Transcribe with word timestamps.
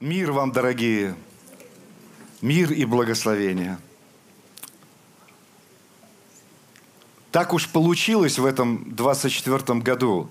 Мир 0.00 0.30
вам, 0.30 0.52
дорогие, 0.52 1.16
мир 2.40 2.70
и 2.72 2.84
благословение. 2.84 3.78
Так 7.32 7.52
уж 7.52 7.68
получилось 7.68 8.38
в 8.38 8.46
этом 8.46 8.94
24 8.94 9.80
году, 9.80 10.30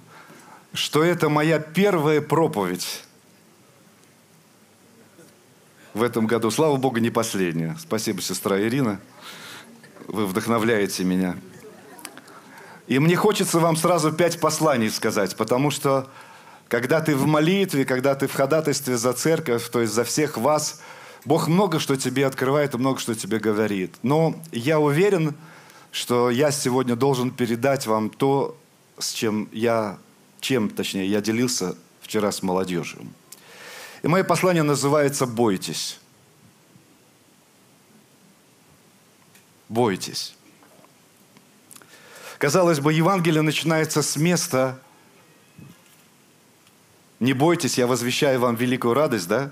что 0.74 1.04
это 1.04 1.28
моя 1.28 1.60
первая 1.60 2.22
проповедь 2.22 3.04
в 5.94 6.02
этом 6.02 6.28
году. 6.28 6.50
Слава 6.50 6.78
Богу, 6.78 7.00
не 7.00 7.10
последняя. 7.10 7.76
Спасибо, 7.78 8.22
сестра 8.22 8.62
Ирина. 8.62 9.02
Вы 10.08 10.28
вдохновляете 10.28 11.04
меня. 11.04 11.36
И 12.88 13.00
мне 13.00 13.18
хочется 13.18 13.60
вам 13.60 13.76
сразу 13.76 14.14
пять 14.14 14.40
посланий 14.40 14.90
сказать, 14.90 15.36
потому 15.36 15.72
что 15.72 16.10
когда 16.68 17.02
ты 17.02 17.16
в 17.16 17.26
молитве, 17.26 17.86
когда 17.86 18.16
ты 18.16 18.28
в 18.28 18.34
ходатайстве 18.34 18.98
за 18.98 19.14
церковь, 19.14 19.68
то 19.70 19.82
есть 19.82 19.94
за 19.94 20.04
всех 20.04 20.38
вас, 20.38 20.82
Бог 21.26 21.48
много 21.48 21.80
что 21.80 21.96
тебе 21.96 22.26
открывает 22.26 22.74
и 22.74 22.78
много 22.78 23.00
что 23.00 23.16
тебе 23.16 23.40
говорит. 23.40 23.96
Но 24.04 24.36
я 24.52 24.80
уверен, 24.80 25.36
что 25.92 26.30
я 26.30 26.52
сегодня 26.52 26.96
должен 26.96 27.32
передать 27.32 27.88
вам 27.88 28.10
то, 28.10 28.58
с 28.98 29.12
чем 29.12 29.50
я, 29.52 29.98
чем, 30.40 30.70
точнее, 30.70 31.08
я 31.08 31.22
делился 31.22 31.76
вчера 32.02 32.32
с 32.32 32.44
молодежью. 32.44 33.02
И 34.04 34.08
мое 34.08 34.24
послание 34.24 34.64
называется 34.64 35.26
«Бойтесь». 35.26 36.00
Бойтесь. 39.70 40.34
Казалось 42.38 42.80
бы, 42.80 42.94
Евангелие 42.94 43.42
начинается 43.42 44.02
с 44.02 44.16
места, 44.16 44.80
не 47.20 47.34
бойтесь, 47.34 47.78
я 47.78 47.88
возвещаю 47.88 48.40
вам 48.40 48.56
великую 48.56 48.94
радость, 48.94 49.28
да? 49.28 49.52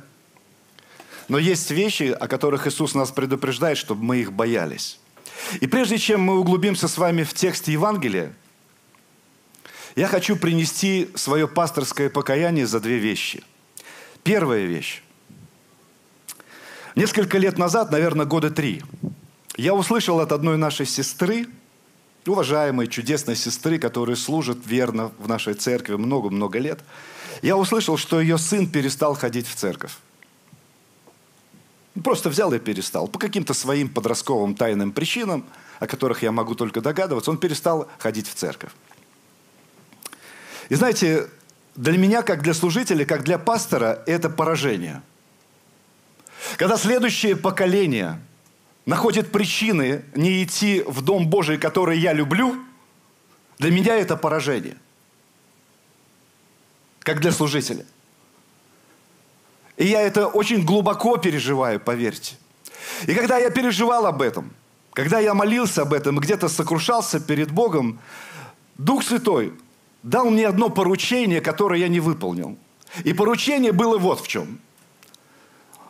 Но 1.27 1.39
есть 1.39 1.71
вещи, 1.71 2.15
о 2.17 2.27
которых 2.27 2.67
Иисус 2.67 2.93
нас 2.93 3.11
предупреждает, 3.11 3.77
чтобы 3.77 4.03
мы 4.03 4.17
их 4.17 4.31
боялись. 4.31 4.99
И 5.59 5.67
прежде 5.67 5.97
чем 5.97 6.21
мы 6.21 6.39
углубимся 6.39 6.87
с 6.87 6.97
вами 6.97 7.23
в 7.23 7.33
текст 7.33 7.67
Евангелия, 7.67 8.33
я 9.95 10.07
хочу 10.07 10.35
принести 10.35 11.09
свое 11.15 11.47
пасторское 11.47 12.09
покаяние 12.09 12.67
за 12.67 12.79
две 12.79 12.99
вещи. 12.99 13.43
Первая 14.23 14.65
вещь. 14.65 15.01
Несколько 16.95 17.37
лет 17.37 17.57
назад, 17.57 17.91
наверное, 17.91 18.25
года 18.25 18.51
три, 18.51 18.83
я 19.57 19.73
услышал 19.73 20.19
от 20.19 20.31
одной 20.31 20.57
нашей 20.57 20.85
сестры, 20.85 21.47
уважаемой, 22.27 22.87
чудесной 22.87 23.35
сестры, 23.35 23.79
которая 23.79 24.15
служит 24.15 24.59
верно 24.65 25.11
в 25.17 25.27
нашей 25.27 25.55
церкви 25.55 25.95
много-много 25.95 26.59
лет– 26.59 26.81
я 27.41 27.57
услышал, 27.57 27.97
что 27.97 28.21
ее 28.21 28.37
сын 28.37 28.67
перестал 28.67 29.15
ходить 29.15 29.47
в 29.47 29.55
церковь. 29.55 29.93
Просто 32.03 32.29
взял 32.29 32.53
и 32.53 32.59
перестал. 32.59 33.07
По 33.07 33.19
каким-то 33.19 33.53
своим 33.53 33.89
подростковым 33.89 34.55
тайным 34.55 34.91
причинам, 34.91 35.45
о 35.79 35.87
которых 35.87 36.23
я 36.23 36.31
могу 36.31 36.55
только 36.55 36.81
догадываться, 36.81 37.31
он 37.31 37.37
перестал 37.37 37.87
ходить 37.99 38.27
в 38.27 38.33
церковь. 38.33 38.71
И 40.69 40.75
знаете, 40.75 41.29
для 41.75 41.97
меня, 41.97 42.21
как 42.21 42.41
для 42.41 42.53
служителя, 42.53 43.05
как 43.05 43.23
для 43.23 43.37
пастора, 43.37 44.03
это 44.05 44.29
поражение. 44.29 45.01
Когда 46.57 46.77
следующее 46.77 47.35
поколение 47.35 48.19
находит 48.85 49.31
причины 49.31 50.03
не 50.15 50.43
идти 50.43 50.83
в 50.85 51.01
Дом 51.01 51.27
Божий, 51.27 51.57
который 51.57 51.97
я 51.97 52.13
люблю, 52.13 52.55
для 53.57 53.71
меня 53.71 53.95
это 53.95 54.17
поражение 54.17 54.77
как 57.05 57.21
для 57.21 57.31
служителя. 57.31 57.85
И 59.77 59.85
я 59.85 60.01
это 60.01 60.27
очень 60.27 60.65
глубоко 60.65 61.17
переживаю, 61.17 61.79
поверьте. 61.79 62.35
И 63.07 63.13
когда 63.13 63.37
я 63.37 63.51
переживал 63.51 64.07
об 64.07 64.21
этом, 64.21 64.51
когда 64.91 65.19
я 65.19 65.33
молился 65.33 65.83
об 65.83 65.93
этом, 65.93 66.17
где-то 66.19 66.49
сокрушался 66.49 67.19
перед 67.19 67.51
Богом, 67.51 67.99
Дух 68.77 69.03
Святой 69.03 69.53
дал 70.01 70.29
мне 70.29 70.47
одно 70.47 70.69
поручение, 70.69 71.41
которое 71.41 71.79
я 71.79 71.89
не 71.89 71.99
выполнил. 71.99 72.57
И 73.03 73.13
поручение 73.13 73.71
было 73.71 73.97
вот 73.97 74.21
в 74.21 74.27
чем. 74.27 74.59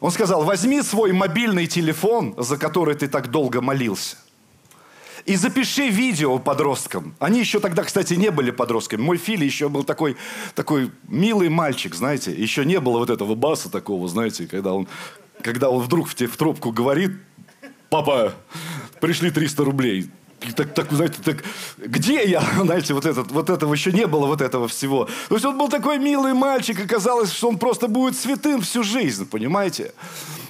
Он 0.01 0.11
сказал, 0.11 0.43
возьми 0.43 0.81
свой 0.81 1.13
мобильный 1.13 1.67
телефон, 1.67 2.35
за 2.37 2.57
который 2.57 2.95
ты 2.95 3.07
так 3.07 3.31
долго 3.31 3.61
молился, 3.61 4.17
и 5.25 5.35
запиши 5.35 5.89
видео 5.89 6.37
подросткам. 6.37 7.15
Они 7.19 7.39
еще 7.39 7.59
тогда, 7.59 7.83
кстати, 7.83 8.13
не 8.13 8.29
были 8.29 8.51
подростками. 8.51 9.01
Мой 9.01 9.17
Фили 9.17 9.43
еще 9.43 9.69
был 9.69 9.83
такой, 9.83 10.17
такой 10.53 10.91
милый 11.07 11.49
мальчик, 11.49 11.95
знаете. 11.95 12.31
Еще 12.31 12.63
не 12.63 12.79
было 12.79 12.99
вот 12.99 13.09
этого 13.09 13.35
баса 13.35 13.71
такого, 13.71 14.07
знаете, 14.07 14.47
когда 14.47 14.73
он, 14.73 14.87
когда 15.41 15.69
он 15.69 15.81
вдруг 15.81 16.07
в, 16.07 16.15
те, 16.15 16.27
в 16.27 16.37
трубку 16.37 16.71
говорит, 16.71 17.11
папа, 17.89 18.33
пришли 19.01 19.31
300 19.31 19.63
рублей. 19.63 20.09
И 20.41 20.51
так, 20.51 20.73
так, 20.75 20.91
знаете, 20.91 21.17
так, 21.23 21.43
где 21.77 22.23
я? 22.23 22.41
Знаете, 22.61 22.93
вот, 22.93 23.05
этот, 23.05 23.31
вот 23.31 23.49
этого 23.49 23.73
еще 23.73 23.91
не 23.91 24.05
было, 24.05 24.27
вот 24.27 24.41
этого 24.41 24.67
всего. 24.67 25.05
То 25.29 25.35
есть 25.35 25.45
он 25.45 25.57
был 25.57 25.69
такой 25.69 25.97
милый 25.97 26.33
мальчик, 26.33 26.79
и 26.79 26.87
казалось, 26.87 27.31
что 27.31 27.49
он 27.49 27.57
просто 27.57 27.87
будет 27.87 28.15
святым 28.15 28.61
всю 28.61 28.83
жизнь, 28.83 29.25
понимаете? 29.25 29.93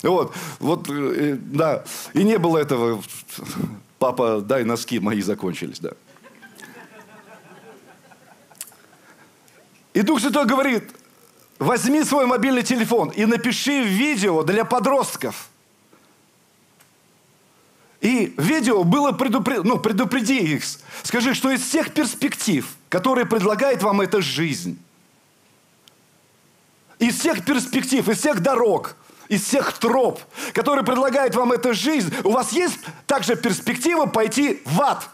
Вот, 0.04 0.34
вот, 0.60 0.90
э, 0.90 1.38
да. 1.40 1.86
И 2.14 2.24
не 2.24 2.38
было 2.38 2.58
этого 2.58 3.02
Папа, 4.00 4.42
дай 4.42 4.64
носки, 4.64 5.00
мои 5.00 5.22
закончились, 5.22 5.80
да. 5.80 5.92
И 9.94 10.02
Дух 10.02 10.20
Святой 10.20 10.46
говорит, 10.46 10.94
возьми 11.58 12.04
свой 12.04 12.26
мобильный 12.26 12.64
телефон 12.64 13.10
и 13.10 13.26
напиши 13.26 13.84
видео 13.84 14.44
для 14.44 14.66
подростков. 14.66 15.50
И 18.02 18.36
видео 18.38 18.84
было 18.84 19.14
предупред... 19.14 19.64
ну, 19.64 19.80
предупреди 19.80 20.38
их. 20.38 20.64
Скажи, 21.02 21.34
что 21.34 21.50
из 21.50 21.62
всех 21.62 21.94
перспектив, 21.94 22.68
которые 22.90 23.26
предлагает 23.26 23.82
вам 23.82 24.02
эта 24.02 24.22
жизнь, 24.22 24.78
из 27.00 27.18
всех 27.18 27.44
перспектив, 27.46 28.08
из 28.08 28.20
всех 28.20 28.42
дорог, 28.42 28.96
из 29.28 29.44
всех 29.44 29.74
троп, 29.74 30.20
которые 30.54 30.86
предлагает 30.86 31.36
вам 31.36 31.52
эта 31.52 31.74
жизнь, 31.74 32.14
у 32.24 32.32
вас 32.32 32.52
есть 32.52 32.80
также 33.08 33.36
перспектива 33.36 34.06
пойти 34.06 34.62
в 34.66 34.82
ад. 34.82 35.10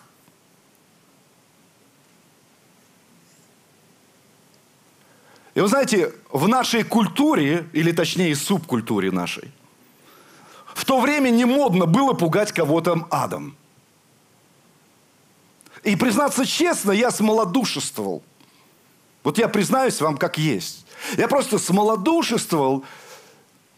И 5.54 5.60
вы 5.60 5.68
знаете, 5.68 6.14
в 6.32 6.48
нашей 6.48 6.84
культуре, 6.84 7.68
или 7.74 7.92
точнее 7.92 8.36
субкультуре 8.36 9.12
нашей, 9.12 9.52
в 10.74 10.86
то 10.86 11.02
время 11.02 11.30
не 11.30 11.44
модно 11.44 11.86
было 11.86 12.14
пугать 12.14 12.54
кого-то 12.54 13.06
адом. 13.12 13.58
И 15.84 15.96
признаться 15.96 16.46
честно, 16.46 16.92
я 16.92 17.12
смолодушествовал. 17.12 18.24
Вот 19.24 19.38
я 19.38 19.48
признаюсь 19.48 20.00
вам 20.00 20.18
как 20.18 20.38
есть. 20.38 20.86
Я 21.18 21.28
просто 21.28 21.60
смолодушествовал, 21.60 22.86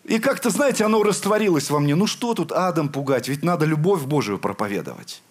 и 0.03 0.19
как-то, 0.19 0.49
знаете, 0.49 0.83
оно 0.83 1.01
растворилось 1.01 1.69
во 1.69 1.79
мне. 1.79 1.95
Ну 1.95 2.07
что 2.07 2.33
тут 2.33 2.51
адом 2.51 2.89
пугать? 2.89 3.29
Ведь 3.29 3.43
надо 3.43 3.65
любовь 3.65 4.03
Божию 4.03 4.37
проповедовать. 4.37 5.21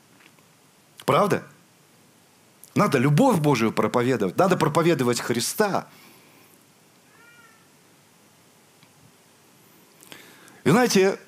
Правда? 1.05 1.43
Надо 2.75 2.97
любовь 2.97 3.39
Божию 3.39 3.71
проповедовать. 3.71 4.39
Надо 4.39 4.57
проповедовать 4.57 5.21
Христа. 5.21 5.87
И 10.65 10.71
знаете, 10.71 11.19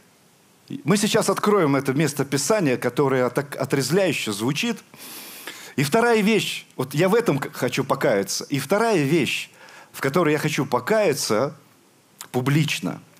мы 0.84 0.96
сейчас 0.96 1.28
откроем 1.28 1.76
это 1.76 1.92
место 1.92 2.24
Писания, 2.24 2.78
которое 2.78 3.28
так 3.28 3.60
отрезвляюще 3.60 4.32
звучит. 4.32 4.82
И 5.76 5.82
вторая 5.82 6.22
вещь, 6.22 6.66
вот 6.76 6.94
я 6.94 7.10
в 7.10 7.14
этом 7.14 7.38
хочу 7.52 7.84
покаяться. 7.84 8.44
И 8.44 8.58
вторая 8.58 9.02
вещь, 9.02 9.50
в 9.92 10.00
которой 10.00 10.32
я 10.32 10.38
хочу 10.38 10.64
покаяться 10.64 11.54
публично– 12.32 13.02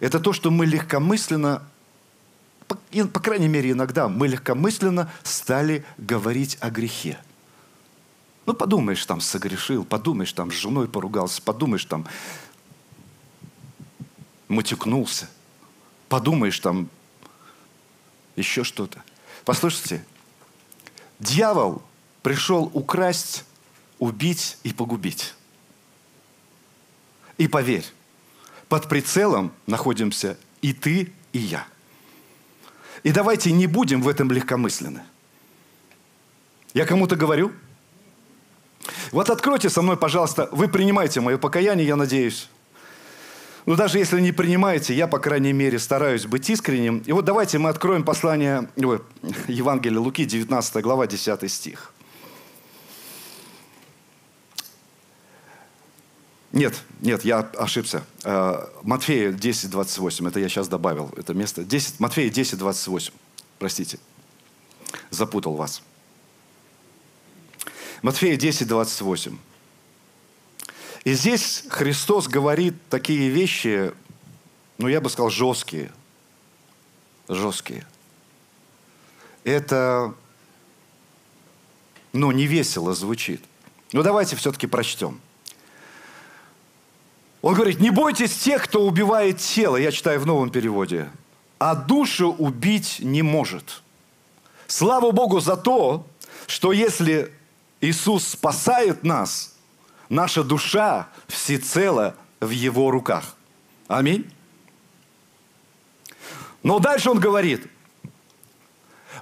это 0.00 0.20
то, 0.20 0.32
что 0.32 0.50
мы 0.50 0.66
легкомысленно, 0.66 1.62
по, 2.68 3.20
крайней 3.20 3.48
мере 3.48 3.72
иногда, 3.72 4.08
мы 4.08 4.28
легкомысленно 4.28 5.10
стали 5.22 5.84
говорить 5.98 6.58
о 6.60 6.70
грехе. 6.70 7.18
Ну, 8.44 8.54
подумаешь, 8.54 9.04
там 9.04 9.20
согрешил, 9.20 9.84
подумаешь, 9.84 10.32
там 10.32 10.52
с 10.52 10.54
женой 10.54 10.86
поругался, 10.86 11.42
подумаешь, 11.42 11.84
там 11.84 12.06
матюкнулся, 14.48 15.28
подумаешь, 16.08 16.58
там 16.60 16.88
еще 18.36 18.62
что-то. 18.62 19.02
Послушайте, 19.44 20.04
дьявол 21.18 21.82
пришел 22.22 22.70
украсть, 22.72 23.44
убить 23.98 24.58
и 24.62 24.72
погубить. 24.72 25.34
И 27.38 27.48
поверь, 27.48 27.84
под 28.68 28.88
прицелом 28.88 29.52
находимся 29.66 30.36
и 30.62 30.72
ты, 30.72 31.12
и 31.32 31.38
я. 31.38 31.66
И 33.02 33.12
давайте 33.12 33.52
не 33.52 33.66
будем 33.66 34.02
в 34.02 34.08
этом 34.08 34.30
легкомысленны. 34.32 35.02
Я 36.74 36.86
кому-то 36.86 37.16
говорю? 37.16 37.52
Вот 39.12 39.30
откройте 39.30 39.70
со 39.70 39.82
мной, 39.82 39.96
пожалуйста, 39.96 40.48
вы 40.52 40.68
принимаете 40.68 41.20
мое 41.20 41.38
покаяние, 41.38 41.86
я 41.86 41.96
надеюсь. 41.96 42.48
Ну, 43.64 43.74
даже 43.74 43.98
если 43.98 44.20
не 44.20 44.30
принимаете, 44.30 44.94
я, 44.94 45.08
по 45.08 45.18
крайней 45.18 45.52
мере, 45.52 45.78
стараюсь 45.78 46.24
быть 46.24 46.48
искренним. 46.48 46.98
И 47.06 47.12
вот 47.12 47.24
давайте 47.24 47.58
мы 47.58 47.70
откроем 47.70 48.04
послание 48.04 48.68
ой, 48.76 49.00
Евангелия 49.48 49.98
Луки, 49.98 50.24
19 50.24 50.82
глава, 50.82 51.06
10 51.06 51.50
стих. 51.50 51.92
Нет, 56.56 56.82
нет, 57.02 57.22
я 57.22 57.40
ошибся. 57.40 58.02
Э, 58.24 58.66
Матфея 58.82 59.30
10, 59.30 59.68
28. 59.68 60.26
Это 60.26 60.40
я 60.40 60.48
сейчас 60.48 60.68
добавил 60.68 61.12
это 61.14 61.34
место. 61.34 61.64
10, 61.64 62.00
Матфея 62.00 62.30
10, 62.30 62.56
28. 62.56 63.12
Простите. 63.58 63.98
Запутал 65.10 65.52
вас. 65.52 65.82
Матфея 68.00 68.38
10, 68.38 68.68
28. 68.68 69.36
И 71.04 71.12
здесь 71.12 71.64
Христос 71.68 72.26
говорит 72.26 72.74
такие 72.88 73.28
вещи, 73.28 73.92
ну, 74.78 74.88
я 74.88 75.02
бы 75.02 75.10
сказал, 75.10 75.28
жесткие. 75.28 75.92
Жесткие. 77.28 77.86
Это, 79.44 80.14
ну, 82.14 82.32
не 82.32 82.46
весело 82.46 82.94
звучит. 82.94 83.44
Но 83.92 84.02
давайте 84.02 84.36
все-таки 84.36 84.66
прочтем. 84.66 85.20
Он 87.46 87.54
говорит, 87.54 87.80
не 87.80 87.90
бойтесь 87.90 88.36
тех, 88.36 88.64
кто 88.64 88.82
убивает 88.82 89.38
тело, 89.38 89.76
я 89.76 89.92
читаю 89.92 90.18
в 90.18 90.26
новом 90.26 90.50
переводе, 90.50 91.08
а 91.58 91.74
душу 91.74 92.30
убить 92.30 92.98
не 93.00 93.22
может. 93.22 93.82
Слава 94.66 95.12
Богу 95.12 95.40
за 95.40 95.56
то, 95.56 96.04
что 96.46 96.72
если 96.72 97.32
Иисус 97.80 98.26
спасает 98.26 99.04
нас– 99.04 99.52
Наша 100.08 100.44
душа 100.44 101.08
всецело 101.26 102.14
в 102.40 102.50
Его 102.50 102.90
руках. 102.90 103.34
Аминь. 103.88 104.30
Но 106.62 106.78
дальше 106.78 107.10
он 107.10 107.18
говорит, 107.18 107.66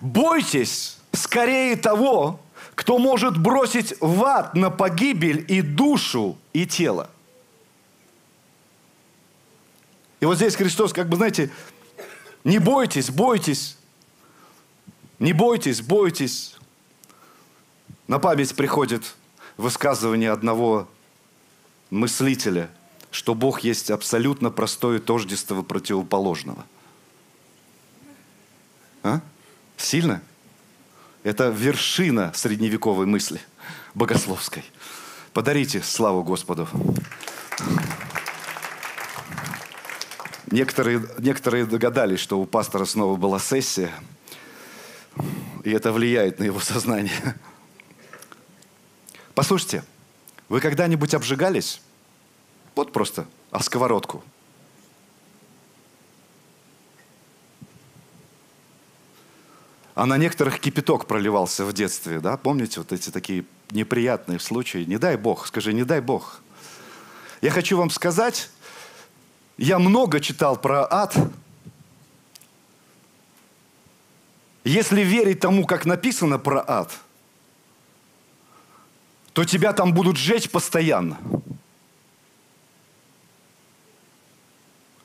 бойтесь 0.00 0.99
скорее 1.12 1.77
того, 1.77 2.41
кто 2.75 2.99
может 2.99 3.38
бросить 3.38 3.94
в 4.00 4.25
ад 4.25 4.55
на 4.55 4.70
погибель 4.70 5.44
и 5.49 5.62
душу, 5.62 6.38
и 6.53 6.67
тело. 6.67 7.11
И 10.25 10.26
вот 10.26 10.37
здесь 10.37 10.56
Христос, 10.56 10.94
как 10.94 11.11
бы, 11.11 11.19
знаете, 11.19 11.50
не 12.44 12.59
бойтесь, 12.59 13.11
бойтесь, 13.11 13.76
не 15.19 15.35
бойтесь, 15.35 15.82
бойтесь. 15.82 16.56
На 18.09 18.19
память 18.19 18.56
приходит 18.56 19.17
высказывание 19.59 20.31
одного 20.31 20.88
мыслителя, 21.91 22.71
что 23.11 23.35
Бог 23.35 23.61
есть 23.61 23.91
абсолютно 23.91 24.50
простое 24.50 24.99
тождество 24.99 25.61
противоположного. 25.61 26.65
А? 29.03 29.20
Сильно? 29.77 30.23
Это 31.23 31.50
вершина 31.50 32.32
средневековой 32.35 33.05
мысли, 33.05 33.43
богословской. 33.93 34.65
Подарите 35.35 35.82
славу 35.82 36.25
Господу. 36.25 36.67
Некоторые, 40.55 41.05
некоторые 41.19 41.67
догадались, 41.67 42.21
что 42.21 42.39
у 42.39 42.47
пастора 42.47 42.85
снова 42.85 43.17
была 43.17 43.41
сессия, 43.41 43.93
и 45.65 45.71
это 45.73 45.91
влияет 45.91 46.39
на 46.39 46.45
его 46.45 46.61
сознание. 46.61 47.35
Послушайте, 49.35 49.83
вы 50.49 50.61
когда-нибудь 50.61 51.12
обжигались? 51.12 51.81
Вот 52.77 52.93
просто 52.93 53.27
о 53.51 53.59
сковородку. 53.65 54.23
А 59.97 60.06
на 60.06 60.17
некоторых 60.19 60.61
кипяток 60.61 61.06
проливался 61.06 61.65
в 61.65 61.73
детстве, 61.73 62.21
да? 62.21 62.37
Помните 62.37 62.79
вот 62.79 62.93
эти 62.93 63.11
такие 63.11 63.45
неприятные 63.73 64.39
случаи? 64.39 64.85
Не 64.85 64.99
дай 64.99 65.17
Бог, 65.17 65.49
скажи, 65.49 65.73
не 65.73 65.83
дай 65.83 66.01
Бог. 66.01 66.41
Я 67.43 67.51
хочу 67.51 67.77
вам 67.77 67.91
сказать, 67.91 68.51
я 69.56 69.79
много 69.79 70.21
читал 70.21 70.56
про 70.56 70.87
ад. 70.91 71.17
Если 74.65 75.03
верить 75.03 75.41
тому, 75.41 75.67
как 75.67 75.85
написано 75.85 76.39
про 76.39 76.65
ад– 76.67 76.93
то 79.35 79.45
тебя 79.45 79.73
там 79.73 79.93
будут 79.93 80.17
сжечь 80.17 80.49
постоянно. 80.49 81.19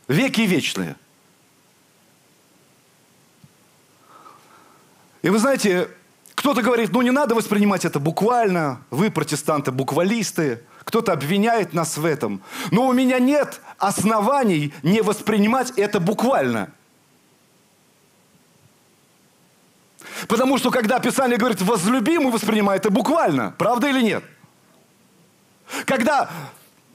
Веки 0.07 0.41
вечные. 0.41 0.95
И 5.23 5.29
вы 5.29 5.39
знаете, 5.39 5.89
кто-то 6.35 6.61
говорит, 6.61 6.91
ну 6.91 7.01
не 7.01 7.11
надо 7.11 7.33
воспринимать 7.33 7.85
это 7.85 7.99
буквально, 7.99 8.83
вы 8.91 9.09
протестанты, 9.09 9.71
буквалисты, 9.71 10.63
кто-то 10.89 11.13
обвиняет 11.13 11.73
нас 11.73 11.97
в 11.97 12.05
этом. 12.05 12.41
Но 12.71 12.87
у 12.87 12.93
меня 12.93 13.19
нет 13.19 13.61
оснований 13.77 14.73
не 14.81 15.01
воспринимать 15.01 15.71
это 15.77 15.99
буквально. 15.99 16.71
Потому 20.27 20.57
что 20.57 20.71
когда 20.71 20.99
Писание 20.99 21.37
говорит 21.37 21.61
«возлюби», 21.61 22.17
мы 22.17 22.31
воспринимаем 22.31 22.79
это 22.79 22.89
буквально. 22.89 23.53
Правда 23.59 23.87
или 23.87 24.01
нет? 24.01 24.23
Когда 25.85 26.27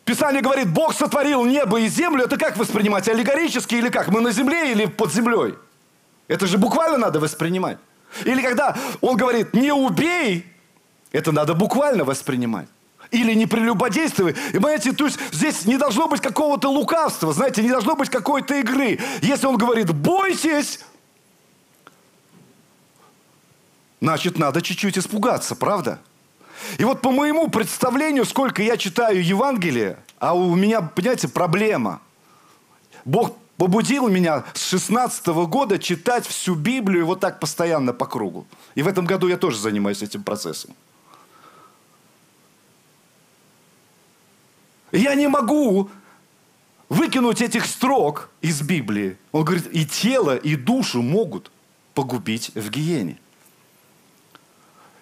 Писание 0.05 0.43
говорит 0.43 0.69
«Бог 0.69 0.93
сотворил 0.93 1.44
небо 1.44 1.79
и 1.79 1.87
землю», 1.87 2.25
это 2.25 2.37
как 2.37 2.56
воспринимать? 2.56 3.08
Аллегорически 3.08 3.76
или 3.76 3.91
как? 3.91 4.08
Мы 4.08 4.20
на 4.20 4.32
земле 4.32 4.73
или 4.73 4.87
под 4.87 5.12
землей? 5.12 5.55
Это 6.26 6.49
же 6.49 6.58
буквально 6.58 6.99
надо 6.99 7.20
воспринимать. 7.20 7.79
Или 8.25 8.43
когда 8.43 8.76
он 9.00 9.17
говорит 9.17 9.55
«не 9.55 9.73
убей», 9.73 10.52
это 11.12 11.31
надо 11.31 11.55
буквально 11.55 12.05
воспринимать. 12.05 12.67
Или 13.15 13.35
не 13.35 13.47
прелюбодействуй. 13.47 14.33
И 14.33 14.55
понимаете, 14.55 14.93
то 14.93 15.05
есть 15.07 15.19
здесь 15.31 15.67
не 15.67 15.77
должно 15.77 16.09
быть 16.09 16.21
какого-то 16.21 16.69
лукавства, 16.69 17.33
знаете, 17.33 17.63
не 17.63 17.69
должно 17.69 17.95
быть 17.95 18.11
какой-то 18.11 18.57
игры. 18.57 18.99
Если 19.23 19.47
он 19.47 19.57
говорит 19.57 19.95
«бойтесь», 19.95 20.81
значит, 24.01 24.37
надо 24.37 24.61
чуть-чуть 24.63 24.99
испугаться, 24.99 25.55
правда? 25.55 26.01
И 26.79 26.85
вот 26.85 27.03
по 27.03 27.13
моему 27.13 27.49
представлению, 27.49 28.25
сколько 28.25 28.63
я 28.63 28.77
читаю 28.77 29.25
Евангелие, 29.25 29.97
а 30.19 30.35
у 30.35 30.57
меня, 30.57 30.81
понимаете, 30.81 31.29
проблема. 31.29 32.01
Бог 33.05 33.37
побудил 33.56 34.09
меня 34.09 34.43
с 34.55 34.71
16 34.71 35.29
-го 35.29 35.47
года 35.47 35.79
читать 35.79 36.27
всю 36.27 36.56
Библию 36.56 37.06
вот 37.06 37.21
так 37.21 37.39
постоянно 37.39 37.93
по 37.93 38.06
кругу. 38.06 38.44
И 38.75 38.83
в 38.83 38.89
этом 38.89 39.06
году 39.06 39.29
я 39.29 39.37
тоже 39.37 39.59
занимаюсь 39.59 40.03
этим 40.03 40.25
процессом. 40.25 40.75
Я 44.94 45.17
не 45.17 45.27
могу 45.27 45.91
выкинуть 46.89 47.43
этих 47.43 47.67
строк 47.67 48.31
из 48.41 48.63
Библии. 48.63 49.17
Он 49.32 49.44
говорит, 49.44 49.69
и 49.72 49.84
тело, 49.84 50.36
и 50.36 50.55
душу 50.55 51.03
могут 51.03 51.51
погубить 51.94 52.53
в 52.55 52.70
гиене. 52.70 53.19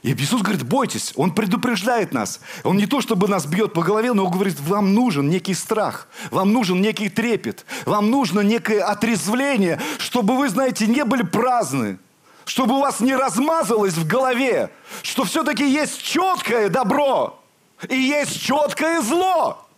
И 0.02 0.14
Иисус 0.14 0.40
говорит, 0.40 0.64
бойтесь, 0.64 1.12
Он 1.14 1.34
предупреждает 1.34 2.12
нас. 2.12 2.40
Он 2.64 2.78
не 2.78 2.86
то, 2.86 3.02
чтобы 3.02 3.28
нас 3.28 3.44
бьет 3.44 3.74
по 3.74 3.82
голове, 3.82 4.14
но 4.14 4.24
Он 4.24 4.32
говорит, 4.32 4.58
вам 4.60 4.94
нужен 4.94 5.28
некий 5.28 5.54
страх, 5.54 6.08
вам 6.30 6.54
нужен 6.54 6.80
некий 6.80 7.10
трепет, 7.10 7.66
вам 7.84 8.10
нужно 8.10 8.40
некое 8.40 8.82
отрезвление, 8.82 9.78
чтобы 9.98 10.38
вы, 10.38 10.48
знаете, 10.48 10.86
не 10.86 11.04
были 11.04 11.22
праздны, 11.22 11.98
чтобы 12.46 12.76
у 12.76 12.80
вас 12.80 13.00
не 13.00 13.14
размазалось 13.14 13.94
в 13.94 14.06
голове, 14.06 14.70
что 15.02 15.24
все-таки 15.24 15.70
есть 15.70 16.02
четкое 16.02 16.70
добро 16.70 17.38
и 17.88 17.96
есть 17.96 18.42
четкое 18.42 19.02
зло, 19.02 19.68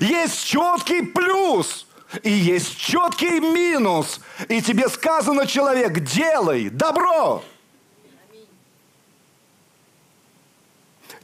есть 0.00 0.44
четкий 0.44 1.02
плюс 1.02 1.86
и 2.22 2.30
есть 2.30 2.78
четкий 2.78 3.40
минус. 3.40 4.20
И 4.48 4.62
тебе 4.62 4.88
сказано, 4.88 5.46
человек, 5.46 6.00
делай 6.00 6.68
добро. 6.70 7.42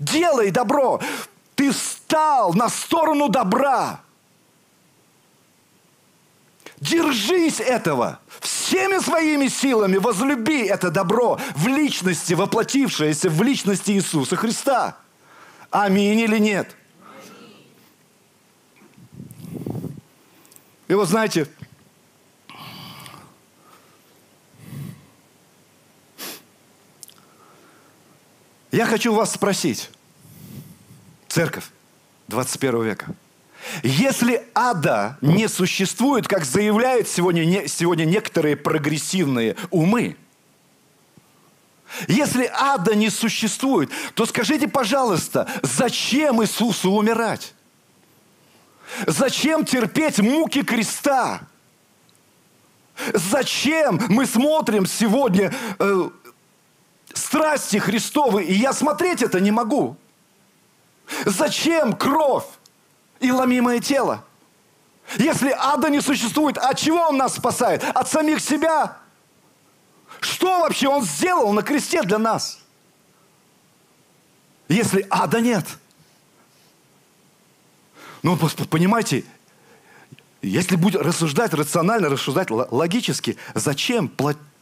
делай 0.01 0.51
добро. 0.51 1.01
Ты 1.55 1.71
встал 1.71 2.55
на 2.55 2.69
сторону 2.69 3.29
добра. 3.29 4.01
Держись 6.81 7.61
этого. 7.61 8.19
Всеми 8.41 8.99
своими 9.03 9.49
силами 9.49 9.99
возлюби 9.99 10.63
это 10.63 10.91
добро 10.91 11.39
в 11.55 11.69
личности, 11.69 12.33
воплотившееся 12.33 13.29
в 13.29 13.43
личности 13.43 13.93
Иисуса 13.93 14.35
Христа. 14.37 14.97
Аминь 15.71 16.21
или 16.21 16.39
нет? 16.39 16.75
И 20.91 20.95
вот 20.95 21.09
знаете, 21.09 21.47
Я 28.73 28.87
хочу 28.87 29.13
вас 29.13 29.33
спросить, 29.33 29.91
церковь 31.29 31.65
21 32.29 32.83
века, 32.85 33.15
Если 33.85 34.45
ада 34.55 35.17
не 35.21 35.49
существует, 35.49 36.27
как 36.27 36.45
заявляют 36.45 37.09
сегодня, 37.09 37.45
не, 37.45 37.69
сегодня 37.69 38.05
некоторые 38.05 38.57
прогрессивные 38.57 39.57
умы, 39.71 40.17
если 42.09 42.51
ада 42.53 42.97
не 42.97 43.11
существует, 43.11 43.91
то 44.15 44.27
скажите, 44.27 44.67
пожалуйста, 44.67 45.49
зачем 45.63 46.43
Иисусу 46.43 46.91
умирать? 46.91 47.55
Зачем 49.07 49.65
терпеть 49.65 50.19
муки 50.19 50.63
креста? 50.63 51.43
Зачем 53.15 54.01
мы 54.09 54.27
смотрим 54.27 54.87
сегодня 54.87 55.53
э, 55.79 56.11
страсти 57.15 57.79
Христовы, 57.79 58.45
и 58.45 58.53
я 58.55 58.73
смотреть 58.73 59.23
это 59.23 59.41
не 59.41 59.51
могу? 59.51 59.97
Зачем 61.25 61.95
кровь 61.95 62.47
и 63.21 63.33
ломимое 63.33 63.81
тело? 63.81 64.25
Если 65.17 65.55
ада 65.59 65.89
не 65.89 66.01
существует, 66.01 66.57
от 66.59 66.79
чего 66.79 67.09
он 67.09 67.17
нас 67.17 67.35
спасает? 67.35 67.83
От 67.83 68.09
самих 68.09 68.41
себя? 68.41 68.97
Что 70.21 70.61
вообще 70.61 70.89
он 70.89 71.03
сделал 71.03 71.53
на 71.53 71.63
кресте 71.63 72.03
для 72.03 72.19
нас? 72.19 72.61
Если 74.69 75.07
ада 75.11 75.41
нет. 75.41 75.67
Ну, 78.23 78.37
понимаете, 78.37 79.25
если 80.43 80.77
будет 80.77 81.03
рассуждать 81.03 81.55
рационально, 81.55 82.09
рассуждать 82.09 82.51
логически, 82.51 83.37
зачем 83.55 84.11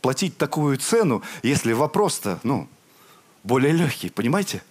платить 0.00 0.36
такую 0.36 0.78
цену, 0.78 1.22
если 1.42 1.72
вопрос-то, 1.72 2.40
ну, 2.42 2.68
более 3.44 3.72
легкий, 3.72 4.10
понимаете? 4.10 4.62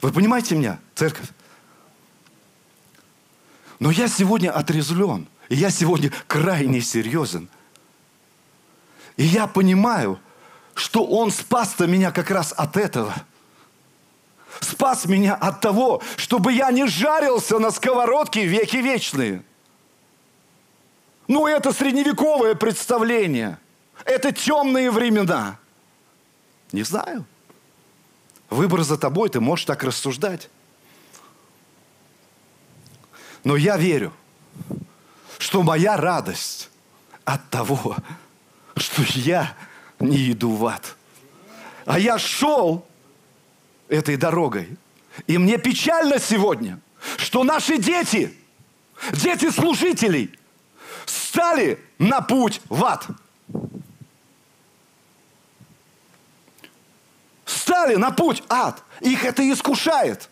Вы 0.00 0.12
понимаете 0.12 0.54
меня, 0.56 0.78
церковь? 0.94 1.28
Но 3.80 3.90
я 3.90 4.08
сегодня 4.08 4.50
отрезвлен, 4.50 5.26
и 5.48 5.56
я 5.56 5.70
сегодня 5.70 6.12
крайне 6.26 6.80
серьезен. 6.80 7.48
И 9.16 9.24
я 9.24 9.46
понимаю, 9.46 10.18
что 10.74 11.04
Он 11.04 11.30
спас-то 11.30 11.86
меня 11.86 12.10
как 12.10 12.30
раз 12.30 12.52
от 12.56 12.76
этого. 12.76 13.14
Спас 14.60 15.06
меня 15.06 15.34
от 15.34 15.60
того, 15.60 16.02
чтобы 16.16 16.52
я 16.52 16.70
не 16.70 16.86
жарился 16.86 17.58
на 17.58 17.70
сковородке 17.70 18.44
веки 18.44 18.76
вечные. 18.76 19.42
Ну, 21.26 21.46
это 21.46 21.72
средневековое 21.72 22.54
представление. 22.54 23.58
Это 24.04 24.32
темные 24.32 24.90
времена. 24.90 25.58
Не 26.72 26.82
знаю. 26.82 27.24
Выбор 28.50 28.82
за 28.82 28.98
тобой, 28.98 29.30
ты 29.30 29.40
можешь 29.40 29.64
так 29.64 29.82
рассуждать. 29.84 30.50
Но 33.42 33.56
я 33.56 33.76
верю, 33.76 34.12
что 35.38 35.62
моя 35.62 35.96
радость 35.96 36.70
от 37.24 37.48
того, 37.50 37.96
что 38.76 39.02
я 39.14 39.54
не 39.98 40.32
иду 40.32 40.54
в 40.54 40.66
ад. 40.66 40.96
А 41.84 41.98
я 41.98 42.18
шел 42.18 42.86
этой 43.88 44.16
дорогой. 44.16 44.76
И 45.26 45.38
мне 45.38 45.58
печально 45.58 46.18
сегодня, 46.18 46.80
что 47.16 47.44
наши 47.44 47.78
дети, 47.78 48.36
дети 49.12 49.50
служителей, 49.50 50.36
стали 51.06 51.78
на 51.98 52.20
путь 52.20 52.60
в 52.68 52.84
ад. 52.84 53.06
Стали 57.44 57.96
на 57.96 58.10
путь 58.10 58.42
ад. 58.48 58.82
Их 59.00 59.24
это 59.24 59.48
искушает. 59.50 60.28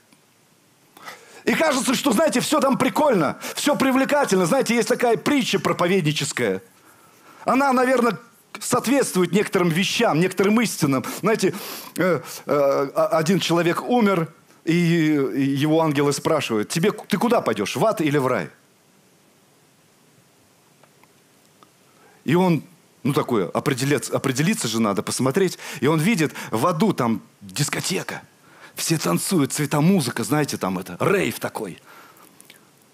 И 1.44 1.54
кажется, 1.54 1.94
что, 1.94 2.12
знаете, 2.12 2.40
все 2.40 2.60
там 2.60 2.78
прикольно, 2.78 3.38
все 3.54 3.74
привлекательно. 3.74 4.46
Знаете, 4.46 4.74
есть 4.74 4.88
такая 4.88 5.16
притча 5.16 5.58
проповедническая. 5.58 6.62
Она, 7.44 7.72
наверное, 7.72 8.18
соответствует 8.60 9.32
некоторым 9.32 9.68
вещам, 9.68 10.20
некоторым 10.20 10.60
истинам. 10.60 11.04
Знаете, 11.20 11.54
э, 11.96 12.20
э, 12.46 12.90
один 12.94 13.40
человек 13.40 13.82
умер, 13.82 14.32
и 14.64 14.74
его 14.74 15.80
ангелы 15.80 16.12
спрашивают, 16.12 16.68
тебе, 16.68 16.92
ты 16.92 17.18
куда 17.18 17.40
пойдешь, 17.40 17.76
в 17.76 17.84
ад 17.84 18.00
или 18.00 18.18
в 18.18 18.26
рай? 18.26 18.48
И 22.24 22.36
он, 22.36 22.62
ну 23.02 23.12
такое, 23.12 23.48
определиться, 23.48 24.16
определиться 24.16 24.68
же 24.68 24.80
надо, 24.80 25.02
посмотреть. 25.02 25.58
И 25.80 25.86
он 25.86 25.98
видит 26.00 26.32
в 26.50 26.64
аду 26.66 26.92
там 26.92 27.22
дискотека. 27.40 28.22
Все 28.76 28.96
танцуют, 28.98 29.52
цветомузыка, 29.52 30.24
знаете, 30.24 30.56
там 30.56 30.78
это, 30.78 30.96
рейв 31.00 31.40
такой. 31.40 31.78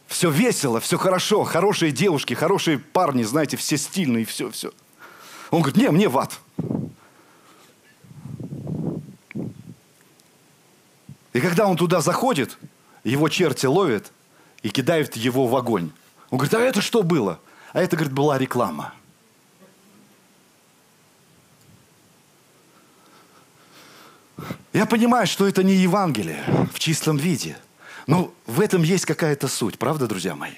Все 0.06 0.30
весело, 0.30 0.80
все 0.80 0.96
хорошо, 0.96 1.44
хорошие 1.44 1.92
девушки, 1.92 2.32
хорошие 2.32 2.78
парни, 2.78 3.22
знаете, 3.22 3.58
все 3.58 3.76
стильные, 3.76 4.24
все, 4.24 4.50
все. 4.50 4.72
Он 5.50 5.62
говорит, 5.62 5.76
не, 5.76 5.90
мне 5.90 6.09
в 6.09 6.19
ад. 6.19 6.38
И 11.33 11.40
когда 11.40 11.67
он 11.67 11.76
туда 11.76 12.00
заходит, 12.00 12.59
его 13.05 13.28
черти 13.28 13.67
ловят 13.67 14.12
и 14.62 14.71
кидают 14.71 15.17
его 15.17 15.47
в 15.47 15.57
огонь. 15.57 15.90
Он 16.31 16.38
говорит, 16.38 16.55
а 16.55 16.61
это 16.61 16.81
что 16.81 17.02
было? 17.02 17.40
А 17.73 17.81
это, 17.81 17.97
говорит, 17.97 18.12
была 18.12 18.38
реклама. 18.38 18.93
Я 24.73 24.87
понимаю, 24.87 25.26
что 25.26 25.49
это 25.49 25.62
не 25.62 25.75
Евангелие 25.75 26.45
в 26.73 26.78
чистом 26.78 27.17
виде. 27.17 27.57
Но 28.07 28.33
в 28.47 28.61
этом 28.61 28.83
есть 28.83 29.07
какая-то 29.07 29.49
суть, 29.49 29.78
правда, 29.78 30.07
друзья 30.07 30.35
мои? 30.35 30.55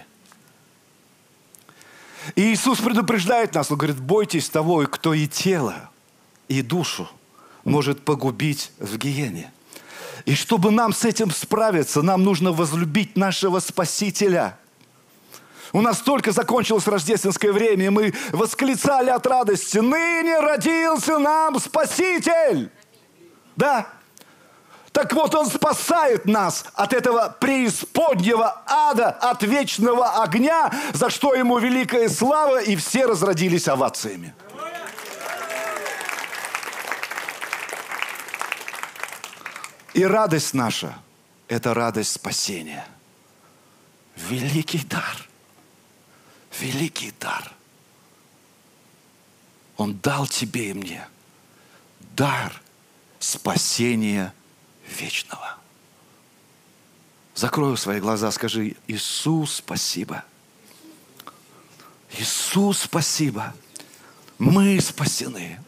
И 2.35 2.53
Иисус 2.53 2.81
предупреждает 2.81 3.55
нас, 3.55 3.71
Он 3.71 3.79
говорит, 3.79 4.01
бойтесь 4.01 4.49
того, 4.49 4.87
кто 4.87 5.15
и 5.15 5.27
тело, 5.27 5.91
и 6.49 6.63
душу 6.63 7.09
может 7.65 8.03
погубить 8.05 8.73
в 8.79 8.97
гиене. 8.97 9.53
И 10.27 10.35
чтобы 10.35 10.71
нам 10.71 10.93
с 10.93 11.05
этим 11.05 11.31
справиться, 11.31 12.03
нам 12.03 12.25
нужно 12.25 12.53
возлюбить 12.53 13.17
нашего 13.17 13.59
Спасителя. 13.61 14.59
У 15.73 15.81
нас 15.81 15.99
только 16.01 16.33
закончилось 16.33 16.87
рождественское 16.87 17.53
время, 17.53 17.87
и 17.87 17.91
мы 17.91 18.15
восклицали 18.33 19.11
от 19.11 19.27
радости, 19.27 19.79
ныне 19.79 20.41
родился 20.41 21.19
нам 21.19 21.59
Спаситель. 21.61 22.71
Да, 23.57 23.87
так 25.01 25.15
вот, 25.15 25.35
Он 25.35 25.47
спасает 25.47 26.27
нас 26.27 26.67
от 26.75 26.93
этого 26.93 27.35
преисподнего 27.41 28.63
ада, 28.67 29.09
от 29.09 29.43
вечного 29.43 30.23
огня, 30.23 30.71
за 30.93 31.09
что 31.09 31.35
Ему 31.35 31.59
великая 31.59 32.11
слава, 32.11 32.61
и 32.61 32.77
все 32.77 33.07
разродились 33.07 33.67
овациями. 33.67 34.35
И 39.95 40.05
радость 40.05 40.53
наша– 40.53 40.99
это 41.49 41.73
радость 41.73 42.13
спасения. 42.13 42.87
Великий 44.17 44.85
дар. 44.85 45.17
Великий 46.59 47.13
дар. 47.19 47.51
Он 49.79 49.99
дал 49.99 50.27
тебе 50.27 50.71
и 50.71 50.75
мне 50.75 51.09
дар 52.15 52.53
спасения 53.19 54.35
вечного. 54.91 55.57
Закрою 57.35 57.77
свои 57.77 58.01
глаза, 58.01 58.31
скажи, 58.31 58.77
Иисус, 58.87 59.57
спасибо. 59.57 60.25
Иисус, 62.19 62.81
спасибо. 62.81 63.55
Мы 64.39 64.81
спасены. 64.81 65.61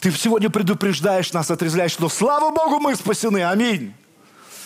Ты 0.00 0.10
сегодня 0.10 0.50
предупреждаешь 0.50 1.32
нас, 1.32 1.50
отрезляешь, 1.50 1.98
но 1.98 2.08
слава 2.08 2.50
Богу, 2.50 2.80
мы 2.80 2.96
спасены. 2.96 3.44
Аминь. 3.44 3.94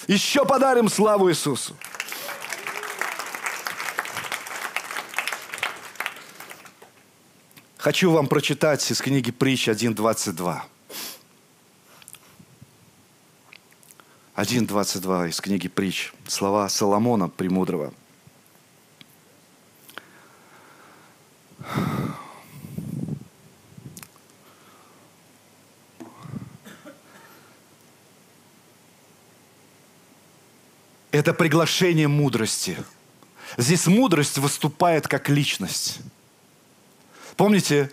Еще 0.06 0.44
подарим 0.44 0.88
славу 0.88 1.30
Иисусу. 1.30 1.76
Хочу 7.76 8.10
вам 8.10 8.26
прочитать 8.26 8.90
из 8.90 9.00
книги 9.00 9.30
Притч 9.30 9.68
1.22. 9.68 10.62
1.22 14.36 15.30
из 15.30 15.40
книги 15.40 15.66
притч. 15.66 16.12
Слова 16.28 16.68
Соломона 16.68 17.30
Премудрого. 17.30 17.94
Это 31.12 31.32
приглашение 31.32 32.06
мудрости. 32.06 32.76
Здесь 33.56 33.86
мудрость 33.86 34.36
выступает 34.36 35.08
как 35.08 35.30
личность. 35.30 36.00
Помните, 37.38 37.90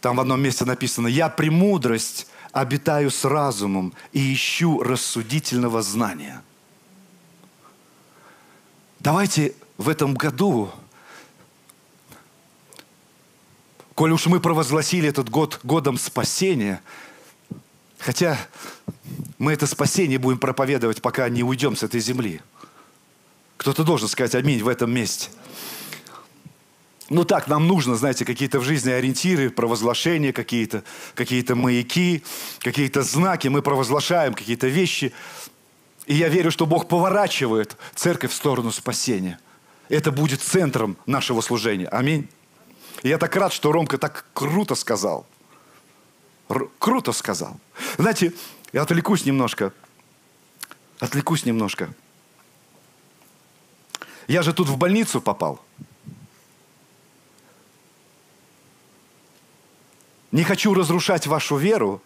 там 0.00 0.14
в 0.14 0.20
одном 0.20 0.40
месте 0.40 0.64
написано, 0.64 1.08
«Я 1.08 1.28
премудрость 1.28 2.28
обитаю 2.54 3.10
с 3.10 3.24
разумом 3.24 3.92
и 4.12 4.32
ищу 4.32 4.80
рассудительного 4.80 5.82
знания. 5.82 6.42
давайте 9.00 9.54
в 9.76 9.88
этом 9.88 10.14
году, 10.14 10.70
коль 13.94 14.12
уж 14.12 14.26
мы 14.26 14.38
провозгласили 14.38 15.08
этот 15.08 15.28
год 15.28 15.58
годом 15.64 15.98
спасения, 15.98 16.80
хотя 17.98 18.38
мы 19.38 19.52
это 19.52 19.66
спасение 19.66 20.18
будем 20.18 20.38
проповедовать, 20.38 21.02
пока 21.02 21.28
не 21.28 21.42
уйдем 21.42 21.74
с 21.74 21.82
этой 21.82 22.00
земли. 22.00 22.40
Кто-то 23.56 23.82
должен 23.82 24.06
сказать 24.06 24.36
аминь 24.36 24.62
в 24.62 24.68
этом 24.68 24.92
месте. 24.92 25.30
Ну 27.10 27.24
так, 27.24 27.48
нам 27.48 27.66
нужно, 27.66 27.96
знаете, 27.96 28.24
какие-то 28.24 28.60
в 28.60 28.64
жизни 28.64 28.90
ориентиры, 28.90 29.50
провозглашения 29.50 30.32
какие-то, 30.32 30.84
какие-то 31.14 31.54
маяки, 31.54 32.22
какие-то 32.60 33.02
знаки. 33.02 33.48
Мы 33.48 33.60
провозглашаем 33.60 34.32
какие-то 34.32 34.68
вещи. 34.68 35.12
И 36.06 36.14
я 36.14 36.28
верю, 36.28 36.50
что 36.50 36.66
Бог 36.66 36.88
поворачивает 36.88 37.76
церковь 37.94 38.32
в 38.32 38.34
сторону 38.34 38.72
спасения. 38.72 39.38
Это 39.90 40.12
будет 40.12 40.40
центром 40.40 40.96
нашего 41.04 41.42
служения. 41.42 41.88
Аминь. 41.88 42.28
И 43.02 43.08
я 43.08 43.18
так 43.18 43.36
рад, 43.36 43.52
что 43.52 43.70
Ромка 43.70 43.98
так 43.98 44.24
круто 44.32 44.74
сказал. 44.74 45.26
Р- 46.48 46.68
круто 46.78 47.12
сказал. 47.12 47.60
Знаете, 47.98 48.32
я 48.72 48.82
отвлекусь 48.82 49.26
немножко. 49.26 49.74
Отвлекусь 51.00 51.44
немножко. 51.44 51.92
Я 54.26 54.42
же 54.42 54.54
тут 54.54 54.68
в 54.68 54.78
больницу 54.78 55.20
попал. 55.20 55.60
Не 60.34 60.42
хочу 60.42 60.74
разрушать 60.74 61.28
вашу 61.28 61.56
веру, 61.56 62.02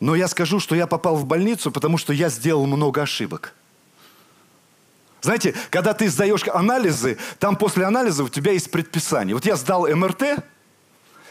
но 0.00 0.14
я 0.14 0.26
скажу, 0.26 0.58
что 0.58 0.74
я 0.74 0.86
попал 0.86 1.16
в 1.16 1.26
больницу, 1.26 1.70
потому 1.70 1.98
что 1.98 2.14
я 2.14 2.30
сделал 2.30 2.64
много 2.66 3.02
ошибок. 3.02 3.52
Знаете, 5.20 5.54
когда 5.68 5.92
ты 5.92 6.08
сдаешь 6.08 6.48
анализы, 6.48 7.18
там 7.38 7.56
после 7.56 7.84
анализа 7.84 8.24
у 8.24 8.30
тебя 8.30 8.52
есть 8.52 8.70
предписание. 8.70 9.34
Вот 9.34 9.44
я 9.44 9.56
сдал 9.56 9.86
МРТ, 9.86 10.42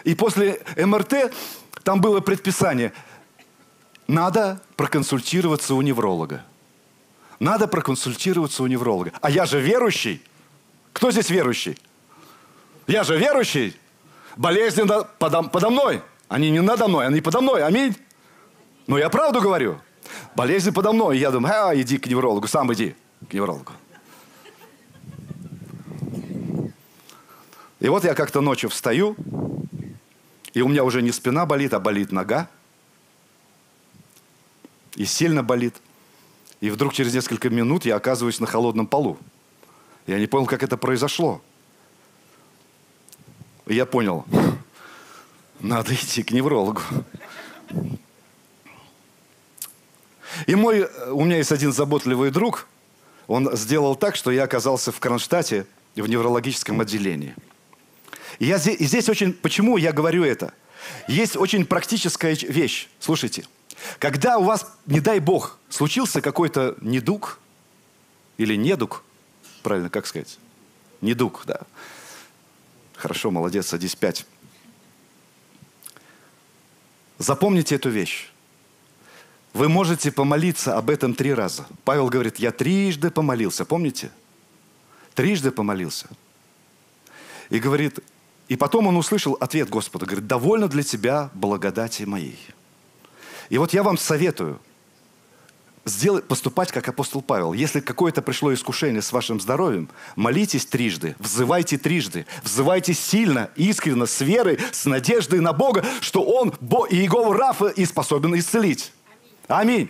и 0.04 0.14
после 0.14 0.62
МРТ 0.76 1.34
там 1.82 2.00
было 2.00 2.20
предписание. 2.20 2.94
Надо 4.08 4.62
проконсультироваться 4.76 5.74
у 5.74 5.82
невролога. 5.82 6.46
Надо 7.40 7.68
проконсультироваться 7.68 8.62
у 8.62 8.68
невролога. 8.68 9.12
А 9.22 9.32
я 9.32 9.48
же 9.48 9.60
верующий. 9.60 10.22
Кто 10.94 11.10
здесь 11.10 11.32
верующий? 11.32 11.80
Я 12.86 13.04
же 13.04 13.18
верующий. 13.18 13.76
Болезни 14.38 14.84
подо, 15.18 15.44
подо 15.44 15.70
мной. 15.70 16.02
Они 16.28 16.52
не 16.52 16.62
надо 16.62 16.88
мной, 16.88 17.08
они 17.08 17.22
подо 17.22 17.42
мной. 17.42 17.64
Аминь. 17.64 17.96
Ну, 18.86 18.98
я 18.98 19.10
правду 19.10 19.42
говорю. 19.42 19.82
Болезни 20.36 20.70
подо 20.70 20.94
мной. 20.94 21.18
я 21.18 21.32
думаю, 21.32 21.54
а, 21.54 21.76
иди 21.76 21.98
к 21.98 22.08
неврологу, 22.08 22.48
сам 22.48 22.72
иди 22.74 22.96
к 23.28 23.34
неврологу. 23.34 23.74
И 27.80 27.90
вот 27.90 28.04
я 28.04 28.14
как-то 28.14 28.42
ночью 28.42 28.70
встаю, 28.70 29.16
и 30.54 30.62
у 30.62 30.68
меня 30.68 30.84
уже 30.84 31.02
не 31.02 31.12
спина 31.12 31.46
болит, 31.46 31.74
а 31.74 31.80
болит 31.80 32.12
нога. 32.12 32.48
И 34.96 35.06
сильно 35.06 35.44
болит. 35.44 35.76
И 36.60 36.72
вдруг 36.72 36.94
через 36.94 37.14
несколько 37.14 37.50
минут 37.50 37.86
я 37.86 37.96
оказываюсь 37.96 38.40
на 38.40 38.48
холодном 38.48 38.88
полу. 38.88 39.18
Я 40.08 40.18
не 40.18 40.26
понял, 40.26 40.48
как 40.48 40.64
это 40.64 40.76
произошло. 40.76 41.42
Я 43.70 43.86
понял, 43.86 44.26
надо 45.60 45.94
идти 45.94 46.24
к 46.24 46.32
неврологу. 46.32 46.82
И 50.46 50.56
мой, 50.56 50.88
у 51.12 51.26
меня 51.26 51.38
есть 51.38 51.52
один 51.52 51.74
заботливый 51.74 52.32
друг, 52.32 52.68
он 53.28 53.56
сделал 53.58 53.96
так, 53.96 54.16
что 54.16 54.32
я 54.32 54.44
оказался 54.44 54.92
в 54.92 55.00
Кронштадте 55.00 55.68
в 55.96 56.08
неврологическом 56.08 56.80
отделении. 56.80 57.36
И, 58.40 58.46
я 58.46 58.58
здесь, 58.58 58.80
и 58.80 58.86
здесь 58.86 59.10
очень, 59.10 59.34
почему 59.34 59.78
я 59.78 59.92
говорю 59.92 60.24
это? 60.24 60.54
Есть 61.10 61.36
очень 61.36 61.66
практическая 61.66 62.36
вещь. 62.36 62.88
Слушайте, 63.00 63.46
когда 64.00 64.38
у 64.38 64.44
вас, 64.44 64.72
не 64.86 65.02
дай 65.02 65.20
бог, 65.20 65.58
случился 65.70 66.22
какой-то 66.22 66.78
недуг 66.80 67.40
или 68.38 68.56
недуг, 68.56 69.04
правильно, 69.64 69.90
как 69.90 70.08
сказать? 70.08 70.38
Недуг, 71.02 71.44
да. 71.46 71.62
Хорошо, 72.98 73.30
молодец, 73.32 73.68
садись 73.68 73.96
пять. 73.96 74.26
Запомните 77.20 77.76
эту 77.76 77.90
вещь. 77.90 78.30
Вы 79.54 79.70
можете 79.70 80.12
помолиться 80.12 80.78
об 80.78 80.90
этом 80.90 81.14
три 81.14 81.34
раза. 81.34 81.66
Павел 81.84 82.10
говорит, 82.10 82.38
я 82.38 82.52
трижды 82.52 83.10
помолился. 83.10 83.66
Помните? 83.66 84.12
Трижды 85.16 85.52
помолился. 85.52 86.08
И 87.50 87.60
говорит, 87.60 88.00
и 88.48 88.56
потом 88.56 88.88
он 88.88 88.98
услышал 88.98 89.34
ответ 89.40 89.70
Господа. 89.70 90.06
Говорит, 90.06 90.28
довольно 90.28 90.68
для 90.68 90.84
тебя 90.84 91.30
благодати 91.34 92.04
моей. 92.04 92.38
И 93.50 93.58
вот 93.58 93.74
я 93.74 93.84
вам 93.84 93.98
советую 93.98 94.60
сделать, 95.88 96.28
поступать 96.28 96.72
как 96.72 96.88
апостол 96.88 97.22
Павел. 97.22 97.54
Если 97.54 97.80
какое-то 97.80 98.22
пришло 98.22 98.54
искушение 98.54 99.02
с 99.02 99.12
вашим 99.12 99.40
здоровьем, 99.40 99.90
молитесь 100.16 100.66
трижды, 100.66 101.16
взывайте 101.20 101.78
трижды, 101.78 102.26
взывайте 102.44 102.94
сильно, 102.94 103.50
искренно, 103.56 104.06
с 104.06 104.22
верой, 104.22 104.60
с 104.72 104.86
надеждой 104.86 105.40
на 105.40 105.54
Бога, 105.54 105.86
что 106.02 106.24
Он, 106.24 106.54
Бог, 106.60 106.92
Иегова 106.92 107.36
Рафа, 107.36 107.68
и 107.68 107.86
способен 107.86 108.38
исцелить. 108.38 108.92
Аминь. 109.48 109.90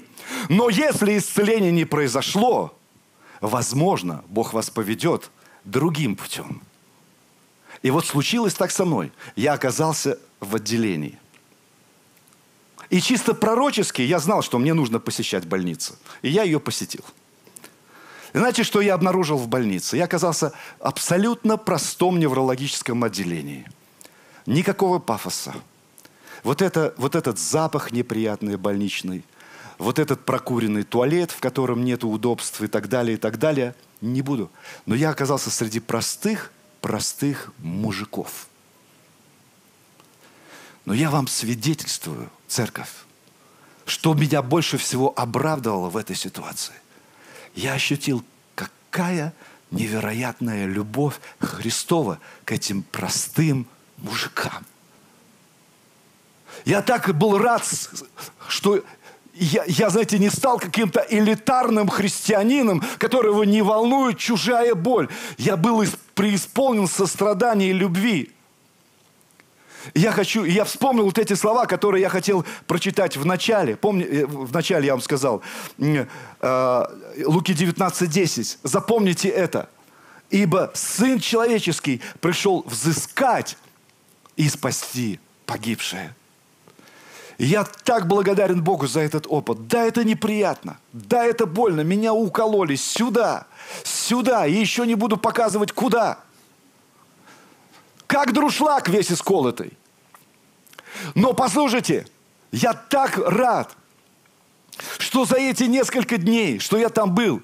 Но 0.50 0.70
если 0.70 1.18
исцеление 1.18 1.72
не 1.72 1.86
произошло, 1.86 2.76
возможно, 3.42 4.24
Бог 4.28 4.54
вас 4.54 4.70
поведет 4.70 5.32
другим 5.64 6.16
путем. 6.16 6.62
И 7.82 7.92
вот 7.92 8.06
случилось 8.06 8.54
так 8.54 8.72
со 8.72 8.86
мной. 8.86 9.12
Я 9.36 9.54
оказался 9.54 10.20
в 10.40 10.56
отделении. 10.56 11.18
И 12.89 13.02
чисто 13.02 13.34
пророчески 13.34 14.02
я 14.02 14.19
знал, 14.19 14.41
что 14.41 14.60
мне 14.60 14.73
нужно 14.73 15.00
посещать 15.00 15.45
больницу. 15.45 15.95
И 16.21 16.30
я 16.30 16.43
ее 16.43 16.60
посетил. 16.60 17.04
И 18.34 18.38
знаете, 18.38 18.63
что 18.63 18.82
я 18.82 18.93
обнаружил 18.93 19.38
в 19.38 19.47
больнице? 19.47 19.97
Я 19.97 20.06
оказался 20.06 20.54
абсолютно 20.80 21.58
простом 21.58 22.19
неврологическом 22.19 23.04
отделении. 23.04 23.69
Никакого 24.45 25.00
пафоса. 25.00 25.54
Вот, 26.43 26.62
это, 26.62 26.93
вот 26.97 27.15
этот 27.15 27.39
запах 27.39 27.91
неприятный 27.91 28.58
больничный, 28.58 29.26
вот 29.78 30.00
этот 30.00 30.23
прокуренный 30.23 30.84
туалет, 30.84 31.32
в 31.32 31.39
котором 31.39 31.84
нет 31.84 32.04
удобств 32.04 32.62
и 32.62 32.67
так 32.67 32.88
далее, 32.88 33.15
и 33.15 33.19
так 33.19 33.38
далее, 33.38 33.76
не 34.02 34.21
буду. 34.21 34.50
Но 34.86 34.95
я 34.95 35.10
оказался 35.10 35.50
среди 35.50 35.80
простых, 35.80 36.52
простых 36.82 37.52
мужиков. 37.58 38.47
Но 40.88 40.93
я 40.93 41.10
вам 41.10 41.28
свидетельствую, 41.28 42.30
церковь, 42.47 42.88
что 43.86 44.13
меня 44.13 44.41
больше 44.41 44.78
всего 44.78 45.13
оправдывало 45.13 45.89
в 45.89 45.97
этой 45.97 46.15
ситуации. 46.15 46.76
Я 47.56 47.73
ощутил, 47.73 48.23
какая 48.56 49.34
невероятная 49.69 50.65
любовь 50.65 51.15
Христова 51.41 52.19
к 52.45 52.54
этим 52.54 52.84
простым 52.84 53.67
мужикам. 53.97 54.65
Я 56.63 56.82
так 56.82 57.13
был 57.17 57.38
рад, 57.38 57.65
что 58.47 58.82
я, 59.34 59.65
я, 59.67 59.89
знаете, 59.89 60.17
не 60.17 60.30
стал 60.30 60.58
каким-то 60.58 61.06
элитарным 61.10 61.89
христианином, 61.89 62.82
которого 62.97 63.43
не 63.43 63.62
волнует 63.62 64.19
чужая 64.19 64.73
боль. 64.73 65.10
Я 65.38 65.58
был 65.58 65.84
преисполнен 66.15 66.88
сострадания 66.88 67.71
и 67.71 67.73
любви. 67.73 68.37
Я 69.93 70.12
хочу, 70.12 70.43
я 70.43 70.63
вспомнил 70.63 71.06
вот 71.06 71.17
эти 71.17 71.34
слова, 71.34 71.65
которые 71.65 72.02
я 72.02 72.10
хотел 72.10 72.45
прочитать 72.65 73.17
в 73.17 73.26
начале. 73.26 73.76
Помни, 73.76 74.04
э, 74.04 74.26
в 74.26 74.54
начале 74.54 74.88
я 74.88 74.93
вам 74.93 75.02
сказал, 75.02 75.41
э, 75.78 76.06
Луки 77.26 77.54
19.10. 77.54 78.60
Запомните 78.63 79.30
это. 79.30 79.69
Ибо 80.30 80.71
Сын 80.73 81.19
Человеческий 81.19 82.02
пришел 82.19 82.63
взыскать 82.67 83.58
и 84.36 84.50
спасти 84.50 85.19
погибшее. 85.45 86.13
я 87.38 87.63
так 87.84 88.08
благодарен 88.08 88.63
Богу 88.63 88.88
за 88.88 89.02
этот 89.02 89.26
опыт. 89.30 89.67
Да, 89.67 89.86
это 89.86 90.04
неприятно. 90.04 90.80
Да, 90.91 91.23
это 91.23 91.45
больно. 91.45 91.82
Меня 91.82 92.13
укололи 92.13 92.76
сюда, 92.76 93.45
сюда. 93.84 94.47
И 94.47 94.54
еще 94.54 94.86
не 94.86 94.95
буду 94.95 95.17
показывать, 95.17 95.71
куда. 95.71 96.19
Как 98.08 98.34
друшлак 98.34 98.89
весь 98.89 99.12
исколотый. 99.12 99.77
Но 101.16 101.34
послушайте, 101.34 102.08
я 102.52 102.74
так 102.74 103.18
рад, 103.18 103.76
что 104.98 105.26
за 105.26 105.38
эти 105.38 105.64
несколько 105.64 106.18
дней, 106.18 106.60
что 106.60 106.78
я 106.78 106.90
там 106.90 107.14
был, 107.14 107.42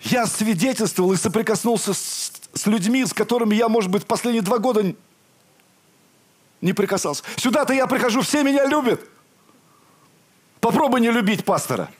я 0.00 0.26
свидетельствовал 0.26 1.12
и 1.12 1.16
соприкоснулся 1.16 1.94
с, 1.94 2.32
с 2.54 2.66
людьми, 2.66 3.04
с 3.04 3.12
которыми 3.12 3.54
я, 3.54 3.68
может 3.68 3.90
быть, 3.90 4.06
последние 4.06 4.42
два 4.42 4.58
года 4.58 4.94
не 6.60 6.72
прикасался. 6.72 7.22
Сюда-то 7.36 7.72
я 7.72 7.86
прихожу, 7.86 8.22
все 8.22 8.42
меня 8.42 8.66
любят. 8.66 9.00
Попробуй 10.60 11.00
не 11.00 11.10
любить 11.10 11.44
пастора. 11.44 11.90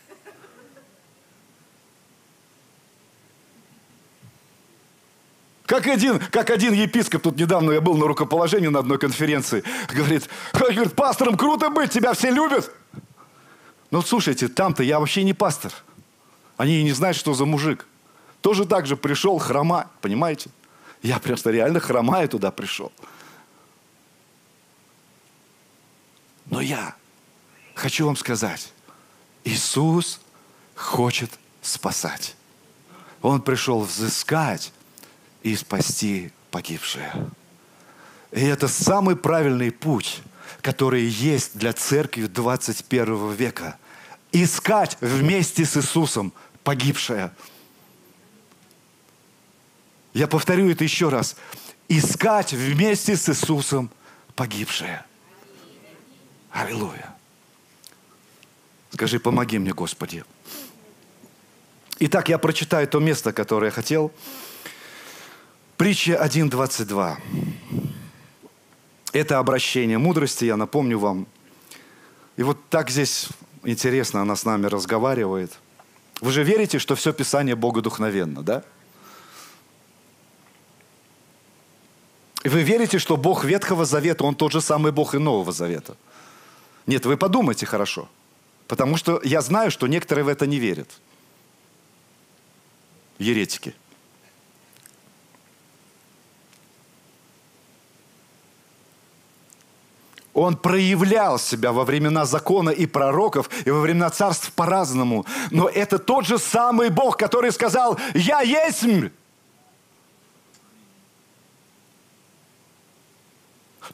Как 5.66 5.88
один, 5.88 6.20
как 6.20 6.50
один 6.50 6.72
епископ, 6.72 7.22
тут 7.22 7.36
недавно 7.36 7.72
я 7.72 7.80
был 7.80 7.96
на 7.96 8.06
рукоположении 8.06 8.68
на 8.68 8.78
одной 8.78 8.98
конференции, 8.98 9.64
говорит, 9.92 10.28
говорит, 10.52 10.94
пастором 10.94 11.36
круто 11.36 11.70
быть, 11.70 11.90
тебя 11.90 12.14
все 12.14 12.30
любят. 12.30 12.70
Ну, 13.90 14.00
слушайте, 14.02 14.46
там-то 14.48 14.84
я 14.84 15.00
вообще 15.00 15.24
не 15.24 15.34
пастор. 15.34 15.72
Они 16.56 16.80
и 16.80 16.84
не 16.84 16.92
знают, 16.92 17.16
что 17.16 17.34
за 17.34 17.44
мужик. 17.44 17.86
Тоже 18.40 18.64
так 18.64 18.86
же 18.86 18.96
пришел 18.96 19.38
хрома, 19.38 19.90
понимаете? 20.00 20.50
Я 21.02 21.18
просто 21.18 21.50
реально 21.50 21.80
хромая 21.80 22.28
туда 22.28 22.52
пришел. 22.52 22.92
Но 26.46 26.60
я 26.60 26.94
хочу 27.74 28.06
вам 28.06 28.16
сказать, 28.16 28.72
Иисус 29.42 30.20
хочет 30.76 31.30
спасать. 31.60 32.36
Он 33.20 33.42
пришел 33.42 33.80
взыскать 33.80 34.72
и 35.46 35.54
спасти 35.54 36.32
погибшие. 36.50 37.12
И 38.32 38.40
это 38.40 38.66
самый 38.66 39.14
правильный 39.14 39.70
путь, 39.70 40.20
который 40.60 41.04
есть 41.04 41.56
для 41.56 41.72
церкви 41.72 42.26
21 42.26 43.32
века. 43.32 43.78
Искать 44.32 44.98
вместе 45.00 45.64
с 45.64 45.76
Иисусом 45.76 46.32
погибшее. 46.64 47.30
Я 50.14 50.26
повторю 50.26 50.68
это 50.68 50.82
еще 50.82 51.10
раз. 51.10 51.36
Искать 51.88 52.52
вместе 52.52 53.16
с 53.16 53.28
Иисусом 53.28 53.88
погибшее. 54.34 55.04
Аллилуйя. 56.50 57.14
Скажи, 58.90 59.20
помоги 59.20 59.60
мне, 59.60 59.72
Господи. 59.72 60.24
Итак, 62.00 62.30
я 62.30 62.38
прочитаю 62.38 62.88
то 62.88 62.98
место, 62.98 63.32
которое 63.32 63.66
я 63.66 63.70
хотел. 63.70 64.10
Притча 65.76 66.12
1.22. 66.12 67.16
Это 69.12 69.38
обращение 69.38 69.98
мудрости, 69.98 70.46
я 70.46 70.56
напомню 70.56 70.98
вам. 70.98 71.26
И 72.38 72.42
вот 72.42 72.58
так 72.70 72.88
здесь 72.88 73.28
интересно 73.62 74.22
она 74.22 74.36
с 74.36 74.46
нами 74.46 74.66
разговаривает. 74.66 75.52
Вы 76.22 76.32
же 76.32 76.44
верите, 76.44 76.78
что 76.78 76.94
все 76.94 77.12
Писание 77.12 77.56
Богодухновенно, 77.56 78.42
да? 78.42 78.64
И 82.42 82.48
вы 82.48 82.62
верите, 82.62 82.98
что 82.98 83.18
Бог 83.18 83.44
Ветхого 83.44 83.84
Завета, 83.84 84.24
Он 84.24 84.34
тот 84.34 84.52
же 84.52 84.62
самый 84.62 84.92
Бог 84.92 85.14
и 85.14 85.18
Нового 85.18 85.52
Завета? 85.52 85.96
Нет, 86.86 87.04
вы 87.04 87.18
подумайте 87.18 87.66
хорошо. 87.66 88.08
Потому 88.66 88.96
что 88.96 89.20
я 89.24 89.42
знаю, 89.42 89.70
что 89.70 89.86
некоторые 89.86 90.24
в 90.24 90.28
это 90.28 90.46
не 90.46 90.58
верят. 90.58 90.88
Еретики. 93.18 93.74
Он 100.36 100.54
проявлял 100.54 101.38
себя 101.38 101.72
во 101.72 101.84
времена 101.84 102.26
закона 102.26 102.68
и 102.68 102.84
пророков, 102.84 103.48
и 103.64 103.70
во 103.70 103.80
времена 103.80 104.10
царств 104.10 104.52
по-разному. 104.52 105.24
Но 105.50 105.66
это 105.66 105.98
тот 105.98 106.26
же 106.26 106.38
самый 106.38 106.90
Бог, 106.90 107.16
который 107.16 107.50
сказал, 107.52 107.98
«Я 108.14 108.42
есть 108.42 108.84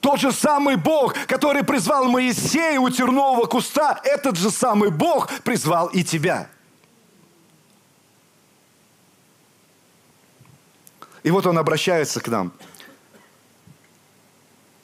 Тот 0.00 0.18
же 0.18 0.32
самый 0.32 0.74
Бог, 0.74 1.14
который 1.28 1.62
призвал 1.62 2.06
Моисея 2.06 2.80
у 2.80 2.90
тернового 2.90 3.46
куста, 3.46 4.00
этот 4.02 4.36
же 4.36 4.50
самый 4.50 4.90
Бог 4.90 5.30
призвал 5.44 5.86
и 5.86 6.02
тебя. 6.02 6.48
И 11.22 11.30
вот 11.30 11.46
он 11.46 11.56
обращается 11.56 12.20
к 12.20 12.26
нам. 12.26 12.52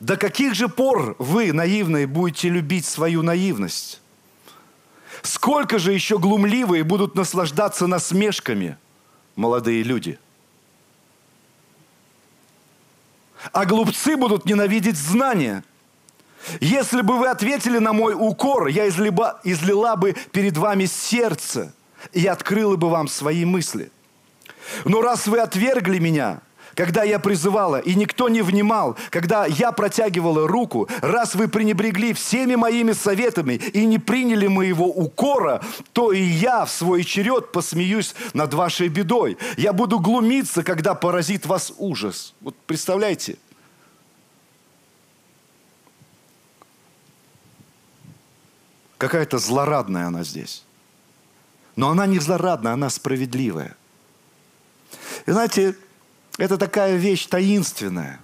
До 0.01 0.17
каких 0.17 0.55
же 0.55 0.69
пор 0.69 1.17
вы, 1.19 1.53
наивные, 1.53 2.07
будете 2.07 2.49
любить 2.49 2.87
свою 2.87 3.23
наивность? 3.23 4.01
Сколько 5.23 5.79
же 5.79 5.93
еще 5.93 6.19
глумливые 6.19 6.85
будут 6.85 7.17
наслаждаться 7.17 7.87
насмешками, 7.87 8.77
молодые 9.35 9.83
люди– 9.83 10.19
а 13.53 13.65
глупцы 13.65 14.17
будут 14.17 14.45
ненавидеть 14.45 14.97
знания. 14.97 15.65
Если 16.61 17.03
бы 17.03 17.19
вы 17.19 17.29
ответили 17.29 17.79
на 17.79 17.93
мой 17.93 18.15
укор, 18.17 18.69
я 18.69 18.89
излила, 18.89 19.41
излила 19.45 19.97
бы 19.97 20.15
перед 20.33 20.57
вами 20.57 20.87
сердце 20.87 21.75
и 22.13 22.27
открыла 22.27 22.77
бы 22.77 22.89
вам 22.89 23.09
свои 23.09 23.45
мысли. 23.45 23.91
Но 24.85 25.03
раз 25.03 25.27
вы 25.27 25.41
отвергли 25.41 25.99
меня, 25.99 26.41
когда 26.79 27.03
я 27.03 27.19
призывала, 27.19 27.81
и 27.81 27.97
никто 27.97 28.29
не 28.29 28.41
внимал, 28.41 28.97
когда 29.11 29.47
я 29.47 29.73
протягивала 29.73 30.47
руку, 30.47 30.89
раз 31.01 31.35
вы 31.35 31.49
пренебрегли 31.49 32.13
всеми 32.13 32.55
моими 32.55 32.93
советами 32.93 33.55
и 33.55 33.85
не 33.85 33.99
приняли 33.99 34.47
моего 34.47 34.87
укора, 34.87 35.61
то 35.93 36.13
и 36.13 36.23
я 36.23 36.65
в 36.65 36.71
свой 36.71 37.03
черед 37.03 37.51
посмеюсь 37.51 38.15
над 38.33 38.55
вашей 38.55 38.87
бедой. 38.87 39.39
Я 39.57 39.73
буду 39.73 39.99
глумиться, 39.99 40.63
когда 40.63 40.95
поразит 40.95 41.47
вас 41.47 41.73
ужас. 41.79 42.33
Вот 42.41 42.55
представляете? 42.65 43.39
Какая-то 48.99 49.39
злорадная 49.39 50.07
она 50.07 50.23
здесь. 50.23 50.63
Но 51.75 51.91
она 51.91 52.07
не 52.07 52.21
злорадная, 52.21 52.75
она 52.75 52.89
справедливая. 52.89 53.77
И 55.27 55.33
знаете, 55.33 55.75
это 56.39 56.57
такая 56.57 56.97
вещь 56.97 57.27
таинственная. 57.27 58.21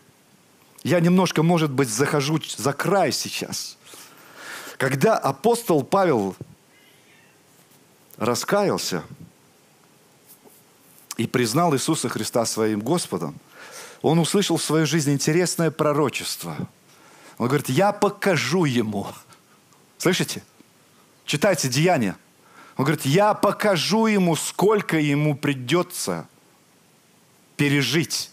Я 0.85 1.01
немножко, 1.01 1.43
может 1.43 1.71
быть, 1.71 1.89
захожу 1.89 2.41
за 2.57 2.73
край 2.73 3.11
сейчас. 3.13 3.77
Когда 4.79 5.19
апостол 5.19 5.83
Павел 5.83 6.37
раскаялся 8.17 9.03
и 11.17 11.27
признал 11.27 11.75
Иисуса 11.75 12.09
Христа 12.09 12.47
своим 12.47 12.81
Господом, 12.81 13.35
он 14.01 14.19
услышал 14.19 14.59
в 14.59 14.63
своей 14.63 14.87
жизни 14.87 15.13
интересное 15.13 15.71
пророчество. 15.71 16.57
Он 17.39 17.49
говорит, 17.49 17.69
я 17.69 17.93
покажу 17.93 18.65
ему. 18.65 19.09
Слышите? 19.99 20.43
Читайте 21.25 21.69
Деяния. 21.69 22.17
Он 22.77 22.85
говорит, 22.85 23.07
я 23.07 23.35
покажу 23.35 24.07
ему, 24.07 24.37
сколько 24.37 24.99
ему 24.99 25.35
придется– 25.35 26.29
пережить. 27.57 28.31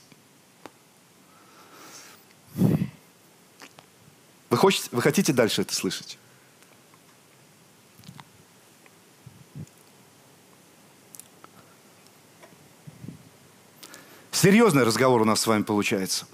Вы, 4.49 4.57
хотите, 4.57 4.89
вы 4.91 5.01
хотите 5.01 5.33
дальше 5.33 5.61
это 5.61 5.73
слышать? 5.73 6.17
Серьезный 14.31 14.83
разговор 14.83 15.21
у 15.21 15.25
нас 15.25 15.41
с 15.41 15.47
вами 15.47 15.61
получается. 15.61 16.25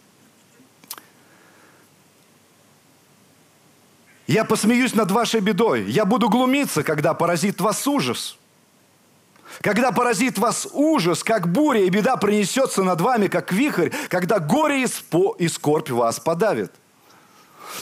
Я 4.27 4.45
посмеюсь 4.45 4.93
над 4.93 5.11
вашей 5.11 5.41
бедой. 5.41 5.83
Я 5.89 6.05
буду 6.05 6.29
глумиться, 6.29 6.83
когда 6.83 7.13
поразит 7.13 7.59
вас 7.61 7.85
ужас. 7.87 8.37
Когда 9.61 9.91
поразит 9.91 10.37
вас 10.37 10.67
ужас, 10.71 11.23
как 11.23 11.51
буря, 11.51 11.81
и 11.81 11.89
беда 11.89 12.17
принесется 12.17 12.83
над 12.83 13.01
вами, 13.01 13.27
как 13.27 13.51
вихрь, 13.51 13.89
когда 14.09 14.39
горе 14.39 14.83
и, 14.83 14.87
и 15.39 15.47
скорбь 15.47 15.89
вас 15.89 16.19
подавит. 16.19 16.71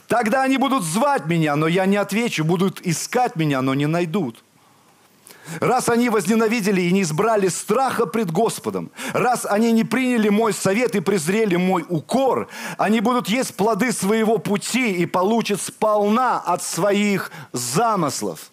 Тогда 0.07 0.43
они 0.43 0.57
будут 0.57 0.83
звать 0.83 1.25
меня, 1.25 1.55
но 1.55 1.67
я 1.67 1.85
не 1.85 1.97
отвечу, 1.97 2.43
будут 2.43 2.81
искать 2.81 3.35
меня, 3.35 3.61
но 3.61 3.73
не 3.73 3.85
найдут. 3.85 4.43
Раз 5.59 5.89
они 5.89 6.09
возненавидели 6.09 6.81
и 6.81 6.91
не 6.91 7.03
избрали 7.03 7.49
страха 7.49 8.07
пред 8.07 8.31
Господом, 8.31 8.89
раз 9.13 9.45
они 9.45 9.71
не 9.71 9.83
приняли 9.83 10.29
мой 10.29 10.53
совет 10.53 10.95
и 10.95 11.01
презрели 11.01 11.55
мой 11.55 11.85
укор, 11.87 12.47
они 12.79 12.99
будут 12.99 13.29
есть 13.29 13.55
плоды 13.55 13.91
своего 13.91 14.39
пути 14.39 14.93
и 14.93 15.05
получат 15.05 15.61
сполна 15.61 16.39
от 16.39 16.63
своих 16.63 17.31
замыслов. 17.51 18.51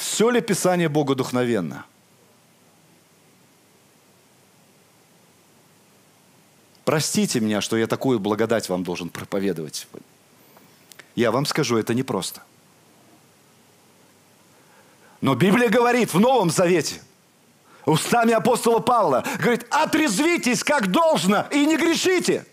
Все 0.00 0.30
ли 0.30 0.40
Писание 0.40 0.88
Богу 0.88 1.14
духновенно? 1.14 1.84
Простите 6.86 7.38
меня, 7.38 7.60
что 7.60 7.76
я 7.76 7.86
такую 7.86 8.18
благодать 8.18 8.70
вам 8.70 8.82
должен 8.82 9.10
проповедовать 9.10 9.86
Я 11.14 11.30
вам 11.30 11.44
скажу, 11.44 11.76
это 11.76 11.92
непросто. 11.92 12.40
Но 15.20 15.34
Библия 15.34 15.68
говорит 15.68 16.14
в 16.14 16.18
Новом 16.18 16.48
Завете, 16.48 17.02
устами 17.84 18.32
апостола 18.32 18.78
Павла, 18.78 19.22
говорит, 19.38 19.66
отрезвитесь 19.70 20.64
как 20.64 20.90
должно 20.90 21.46
и 21.50 21.66
не 21.66 21.76
грешите. 21.76 22.46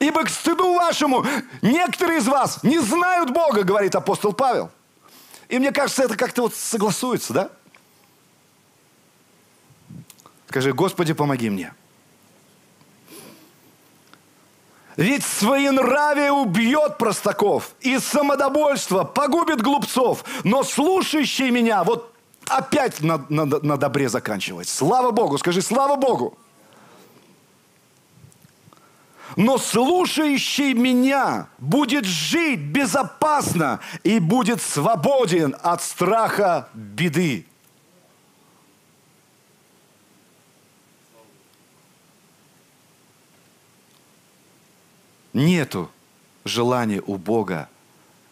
Ибо 0.00 0.24
к 0.24 0.30
стыду 0.30 0.74
вашему 0.74 1.24
некоторые 1.60 2.18
из 2.18 2.26
вас 2.26 2.62
не 2.62 2.78
знают 2.78 3.30
Бога, 3.30 3.62
говорит 3.62 3.94
апостол 3.94 4.32
Павел. 4.32 4.70
И 5.48 5.58
мне 5.58 5.70
кажется, 5.70 6.04
это 6.04 6.16
как-то 6.16 6.42
вот 6.42 6.54
согласуется, 6.54 7.32
да? 7.32 7.50
Скажи, 10.48 10.72
Господи, 10.72 11.12
помоги 11.12 11.50
мне. 11.50 11.72
Ведь 14.96 15.24
своенравие 15.24 16.32
убьет 16.32 16.98
простаков, 16.98 17.70
и 17.80 17.98
самодовольство 17.98 19.04
погубит 19.04 19.62
глупцов, 19.62 20.24
но 20.44 20.62
слушающий 20.62 21.50
меня, 21.50 21.82
вот 21.82 22.14
опять 22.46 23.00
на, 23.00 23.24
на, 23.30 23.46
на 23.46 23.76
добре 23.78 24.08
заканчивать. 24.08 24.68
Слава 24.68 25.10
Богу, 25.10 25.38
скажи, 25.38 25.62
слава 25.62 25.96
Богу. 25.96 26.36
Но 29.36 29.58
слушающий 29.58 30.74
меня 30.74 31.48
будет 31.58 32.04
жить 32.04 32.60
безопасно 32.60 33.80
и 34.02 34.18
будет 34.18 34.60
свободен 34.60 35.56
от 35.62 35.82
страха 35.82 36.68
беды. 36.74 37.46
Нету 45.32 45.90
желания 46.44 47.02
у 47.06 47.16
Бога 47.16 47.68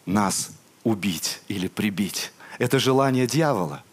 нас 0.05 0.51
убить 0.83 1.41
или 1.47 1.67
прибить. 1.67 2.31
Это 2.59 2.79
желание 2.79 3.25
дьявола. 3.25 3.83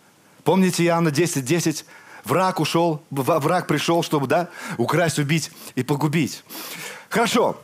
Помните 0.44 0.84
Иоанна 0.84 1.10
10, 1.10 1.44
10? 1.44 1.86
Враг 2.24 2.60
ушел, 2.60 3.02
враг 3.10 3.66
пришел, 3.66 4.02
чтобы, 4.02 4.26
да, 4.26 4.50
украсть, 4.76 5.18
убить 5.18 5.50
и 5.74 5.82
погубить. 5.82 6.44
Хорошо. 7.08 7.58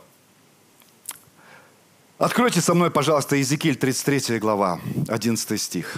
Откройте 2.17 2.61
со 2.61 2.73
мной, 2.73 2.89
пожалуйста, 2.89 3.35
Иезекииль 3.35 3.75
33 3.75 4.39
глава, 4.39 4.79
11 5.07 5.61
стих. 5.61 5.97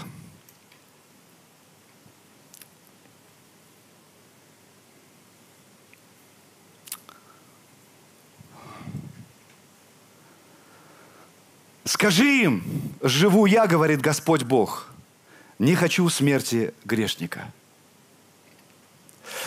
Скажи 11.85 12.43
им, 12.43 12.63
живу 13.01 13.45
я, 13.45 13.65
говорит 13.65 14.01
Господь 14.01 14.43
Бог, 14.43 14.87
не 15.57 15.73
хочу 15.73 16.07
смерти 16.09 16.73
грешника. 16.83 17.51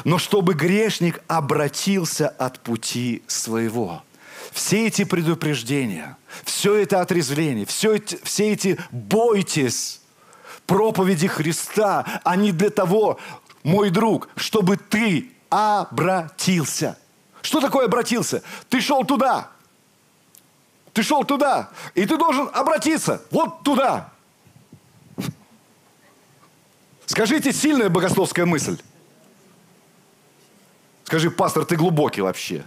Но 0.04 0.18
чтобы 0.18 0.54
грешник 0.54 1.22
обратился 1.28 2.28
от 2.28 2.60
пути 2.60 3.22
своего. 3.26 4.02
Все 4.52 4.88
эти 4.88 5.04
предупреждения, 5.04 6.16
все 6.44 6.74
это 6.76 7.00
отрезвление, 7.00 7.66
все 7.66 7.94
эти, 7.94 8.18
все 8.22 8.52
эти 8.52 8.78
«бойтесь» 8.90 10.00
проповеди 10.66 11.26
Христа, 11.26 12.20
они 12.24 12.52
для 12.52 12.70
того, 12.70 13.18
мой 13.62 13.90
друг, 13.90 14.28
чтобы 14.36 14.76
ты 14.76 15.32
обратился. 15.48 16.96
Что 17.42 17.60
такое 17.60 17.86
обратился? 17.86 18.42
Ты 18.68 18.80
шел 18.80 19.04
туда, 19.04 19.50
ты 20.92 21.02
шел 21.02 21.24
туда, 21.24 21.70
и 21.94 22.06
ты 22.06 22.16
должен 22.16 22.48
обратиться 22.52 23.22
вот 23.30 23.62
туда. 23.62 24.12
Скажите, 27.06 27.52
сильная 27.52 27.88
богословская 27.88 28.46
мысль. 28.46 28.78
Скажи, 31.10 31.28
пастор, 31.28 31.64
ты 31.64 31.74
глубокий 31.74 32.20
вообще. 32.20 32.64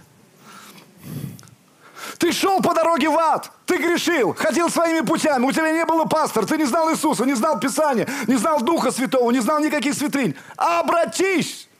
Ты 2.18 2.30
шел 2.30 2.60
по 2.60 2.74
дороге 2.74 3.08
в 3.08 3.16
ад, 3.16 3.50
ты 3.64 3.78
грешил, 3.78 4.34
ходил 4.34 4.68
своими 4.68 5.00
путями, 5.00 5.46
у 5.46 5.50
тебя 5.50 5.72
не 5.72 5.86
было 5.86 6.04
пастора, 6.04 6.44
ты 6.44 6.58
не 6.58 6.66
знал 6.66 6.92
Иисуса, 6.92 7.24
не 7.24 7.32
знал 7.32 7.58
Писания, 7.58 8.06
не 8.26 8.36
знал 8.36 8.60
Духа 8.60 8.90
Святого, 8.90 9.30
не 9.30 9.40
знал 9.40 9.60
никаких 9.60 9.94
святынь. 9.94 10.36
Обратись! 10.58 11.70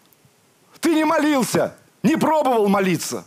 Ты 0.80 0.94
не 0.94 1.04
молился, 1.04 1.76
не 2.02 2.16
пробовал 2.16 2.66
молиться. 2.68 3.26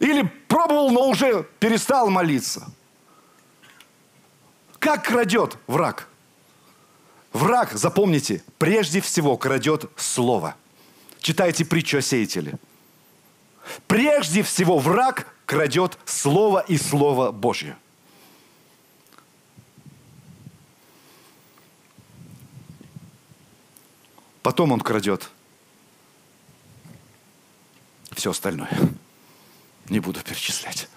Или 0.00 0.22
пробовал, 0.48 0.90
но 0.90 1.06
уже 1.10 1.44
перестал 1.60 2.10
молиться. 2.10 2.66
Как 4.80 5.04
крадет 5.04 5.56
враг? 5.68 6.08
Враг, 7.32 7.70
запомните, 7.74 8.42
прежде 8.58 9.00
всего 9.00 9.36
крадет 9.36 9.88
слово. 9.94 10.56
Читайте 11.20 11.64
притчу 11.64 11.98
о 11.98 12.02
сеятеле. 12.02 12.58
Прежде 13.86 14.42
всего 14.42 14.78
враг 14.78 15.26
крадет 15.46 15.98
слово 16.04 16.64
и 16.66 16.76
слово 16.76 17.30
Божье. 17.30 17.76
Потом 24.42 24.72
он 24.72 24.80
крадет 24.80 25.30
все 28.20 28.30
остальное. 28.30 28.70
Не 29.88 30.00
буду 30.00 30.20
перечислять. 30.20 30.88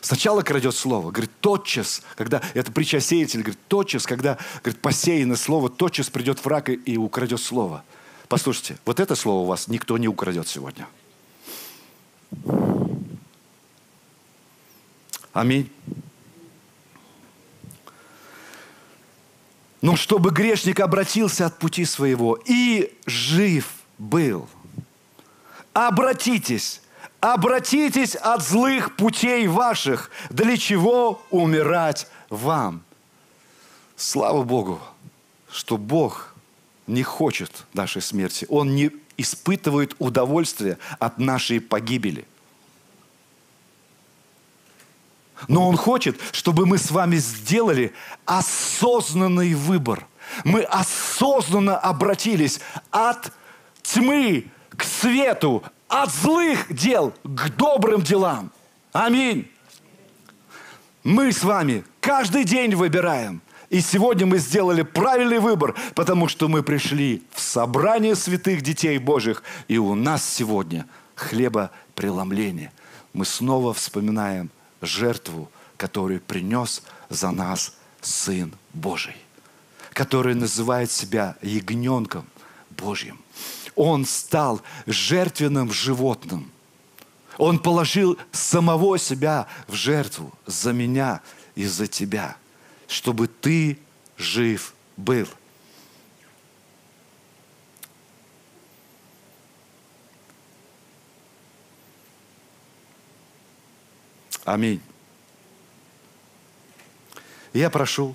Сначала 0.00 0.42
крадет 0.42 0.74
слово. 0.74 1.10
Говорит, 1.10 1.30
тотчас, 1.40 2.02
когда, 2.14 2.42
это 2.52 2.70
притча 2.70 3.00
сеятель, 3.00 3.40
говорит, 3.40 3.58
тотчас, 3.68 4.06
когда, 4.06 4.38
говорит, 4.62 4.82
посеяно 4.82 5.34
слово, 5.34 5.70
тотчас 5.70 6.10
придет 6.10 6.44
враг 6.44 6.68
и, 6.68 6.74
и 6.74 6.96
украдет 6.98 7.40
слово. 7.40 7.84
Послушайте, 8.34 8.76
вот 8.84 8.98
это 8.98 9.14
слово 9.14 9.42
у 9.42 9.44
вас 9.44 9.68
никто 9.68 9.96
не 9.96 10.08
украдет 10.08 10.48
сегодня. 10.48 10.88
Аминь. 15.32 15.70
Но 19.82 19.94
чтобы 19.94 20.32
грешник 20.32 20.80
обратился 20.80 21.46
от 21.46 21.60
пути 21.60 21.84
своего 21.84 22.36
и 22.44 22.92
жив 23.06 23.70
был. 23.98 24.48
Обратитесь 25.72 26.80
Обратитесь 27.20 28.16
от 28.16 28.42
злых 28.42 28.96
путей 28.96 29.46
ваших, 29.46 30.10
для 30.30 30.56
чего 30.56 31.22
умирать 31.30 32.08
вам. 32.30 32.82
Слава 33.94 34.42
Богу, 34.42 34.80
что 35.48 35.76
Бог 35.78 36.33
не 36.86 37.02
хочет 37.02 37.66
нашей 37.72 38.02
смерти. 38.02 38.46
Он 38.48 38.74
не 38.74 38.90
испытывает 39.16 39.94
удовольствия 39.98 40.78
от 40.98 41.18
нашей 41.18 41.60
погибели. 41.60 42.26
Но 45.48 45.68
Он 45.68 45.76
хочет, 45.76 46.18
чтобы 46.32 46.66
мы 46.66 46.78
с 46.78 46.90
вами 46.90 47.16
сделали 47.16 47.92
осознанный 48.24 49.54
выбор. 49.54 50.06
Мы 50.44 50.62
осознанно 50.62 51.76
обратились 51.76 52.60
от 52.90 53.32
тьмы 53.82 54.46
к 54.76 54.84
свету, 54.84 55.62
от 55.88 56.12
злых 56.12 56.72
дел 56.72 57.12
к 57.22 57.50
добрым 57.50 58.02
делам. 58.02 58.50
Аминь. 58.92 59.50
Мы 61.02 61.32
с 61.32 61.42
вами 61.42 61.84
каждый 62.00 62.44
день 62.44 62.74
выбираем. 62.74 63.42
И 63.70 63.80
сегодня 63.80 64.26
мы 64.26 64.38
сделали 64.38 64.82
правильный 64.82 65.38
выбор, 65.38 65.74
потому 65.94 66.28
что 66.28 66.48
мы 66.48 66.62
пришли 66.62 67.22
в 67.32 67.40
собрание 67.40 68.14
святых 68.14 68.62
детей 68.62 68.98
Божьих, 68.98 69.42
и 69.68 69.78
у 69.78 69.94
нас 69.94 70.24
сегодня 70.24 70.86
хлебопреломление. 71.14 72.72
Мы 73.12 73.24
снова 73.24 73.72
вспоминаем 73.72 74.50
жертву, 74.80 75.50
которую 75.76 76.20
принес 76.20 76.82
за 77.08 77.30
нас 77.30 77.76
Сын 78.00 78.52
Божий, 78.72 79.16
который 79.92 80.34
называет 80.34 80.90
себя 80.90 81.36
ягненком 81.40 82.26
Божьим. 82.70 83.18
Он 83.76 84.04
стал 84.04 84.60
жертвенным 84.86 85.72
животным. 85.72 86.50
Он 87.38 87.58
положил 87.58 88.18
самого 88.30 88.98
себя 88.98 89.48
в 89.66 89.74
жертву 89.74 90.32
за 90.46 90.72
меня 90.72 91.20
и 91.54 91.64
за 91.64 91.86
тебя, 91.86 92.36
чтобы 92.88 93.28
ты 93.28 93.78
жив 94.16 94.74
был. 94.96 95.28
Аминь. 104.44 104.80
Я 107.54 107.70
прошу, 107.70 108.14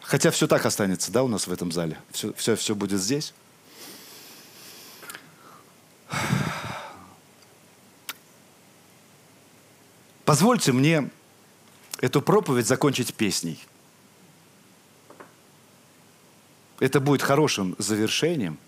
хотя 0.00 0.30
все 0.30 0.46
так 0.46 0.64
останется, 0.64 1.10
да, 1.10 1.22
у 1.24 1.28
нас 1.28 1.46
в 1.46 1.52
этом 1.52 1.72
зале, 1.72 1.98
все, 2.12 2.32
все, 2.34 2.54
все 2.56 2.74
будет 2.74 3.00
здесь. 3.00 3.34
Позвольте 10.24 10.72
мне 10.72 11.08
эту 12.00 12.22
проповедь 12.22 12.66
закончить 12.66 13.14
песней. 13.14 13.58
Это 16.80 17.00
будет 17.00 17.22
хорошим 17.22 17.74
завершением. 17.78 18.58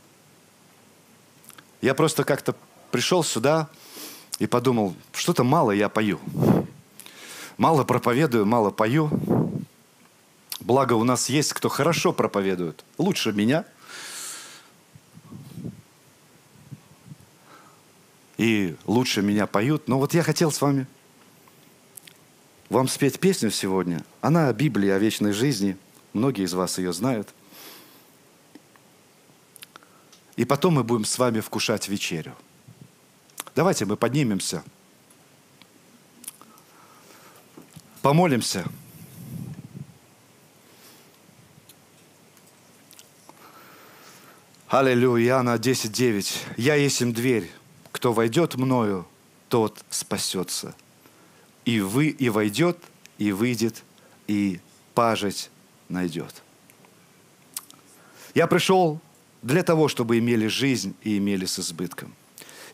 Я 1.81 1.95
просто 1.95 2.25
как-то 2.25 2.55
пришел 2.91 3.23
сюда 3.23 3.69
и 4.39 4.47
подумал, 4.47 4.95
что-то 5.13 5.45
мало 5.45 5.71
я 5.71 5.89
пою. 5.89 6.19
Мало 7.57 7.85
проповедую, 7.85 8.47
мало 8.47 8.71
пою. 8.71 9.11
Благо 10.61 10.95
у 10.95 11.05
нас 11.05 11.29
есть, 11.29 11.53
кто 11.53 11.69
хорошо 11.69 12.13
проповедует. 12.13 12.85
Лучше 12.99 13.33
меня. 13.33 13.65
и 18.41 18.75
лучше 18.87 19.21
меня 19.21 19.47
поют. 19.47 19.87
Но 19.87 19.99
вот 19.99 20.15
я 20.15 20.23
хотел 20.23 20.51
с 20.51 20.63
вами 20.63 20.87
вам 22.71 22.89
спеть 22.89 23.19
песню 23.19 23.51
сегодня. 23.51 24.03
Она 24.21 24.49
о 24.49 24.53
Библии, 24.53 24.89
о 24.89 24.99
вечной 24.99 25.33
жизни. 25.33 25.77
Многие 26.13 26.45
из 26.45 26.55
вас 26.55 26.79
ее 26.79 26.93
знают. 26.93 27.29
И 30.37 30.45
потом 30.45 30.75
мы 30.75 30.85
будем 30.85 31.05
с 31.05 31.19
вами 31.19 31.41
вкушать 31.41 31.89
вечерю. 31.89 32.35
Давайте 33.55 33.85
мы 33.85 33.97
поднимемся. 33.97 34.63
Помолимся. 38.01 38.65
Аллилуйя, 44.69 45.27
Иоанна 45.33 45.57
10.9. 45.57 46.55
«Я 46.57 46.77
есть 46.77 47.03
им 47.03 47.13
дверь, 47.13 47.51
кто 47.91 48.13
войдет 48.13 48.55
мною, 48.55 49.05
тот 49.49 49.85
спасется. 49.91 50.77
И 51.71 51.81
вы, 51.81 52.09
и 52.09 52.29
войдет, 52.31 52.79
и 53.19 53.31
выйдет, 53.31 53.85
и 54.27 54.61
пажить 54.93 55.51
найдет». 55.89 56.43
Я 58.35 58.49
пришел 58.49 59.01
для 59.43 59.63
того, 59.63 59.87
чтобы 59.87 60.19
имели 60.19 60.49
жизнь 60.49 60.97
и 61.05 61.19
имели 61.19 61.45
с 61.45 61.61
избытком. 61.61 62.13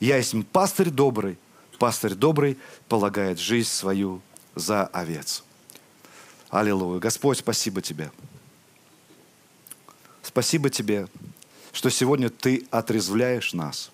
Я 0.00 0.16
есть 0.16 0.34
пастырь 0.50 0.88
добрый, 0.88 1.38
пастырь 1.78 2.14
добрый 2.14 2.56
полагает 2.88 3.38
жизнь 3.38 3.68
свою 3.68 4.22
за 4.54 4.86
овец. 4.86 5.44
Аллилуйя. 6.48 6.98
Господь, 6.98 7.38
спасибо 7.38 7.82
Тебе. 7.82 8.10
Спасибо 10.22 10.70
Тебе, 10.70 11.06
что 11.72 11.90
сегодня 11.90 12.30
Ты 12.30 12.66
отрезвляешь 12.70 13.52
нас, 13.52 13.90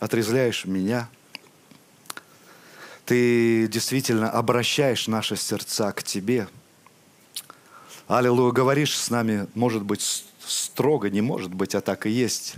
отрезвляешь 0.00 0.64
меня. 0.64 1.10
Ты 3.06 3.68
действительно 3.68 4.30
обращаешь 4.30 5.08
наши 5.08 5.36
сердца 5.36 5.92
к 5.92 6.02
Тебе. 6.02 6.48
Аллилуйя, 8.06 8.52
говоришь 8.52 8.96
с 8.96 9.10
нами, 9.10 9.46
может 9.54 9.82
быть, 9.82 10.24
строго, 10.46 11.10
не 11.10 11.20
может 11.20 11.52
быть, 11.52 11.74
а 11.74 11.80
так 11.80 12.06
и 12.06 12.10
есть. 12.10 12.56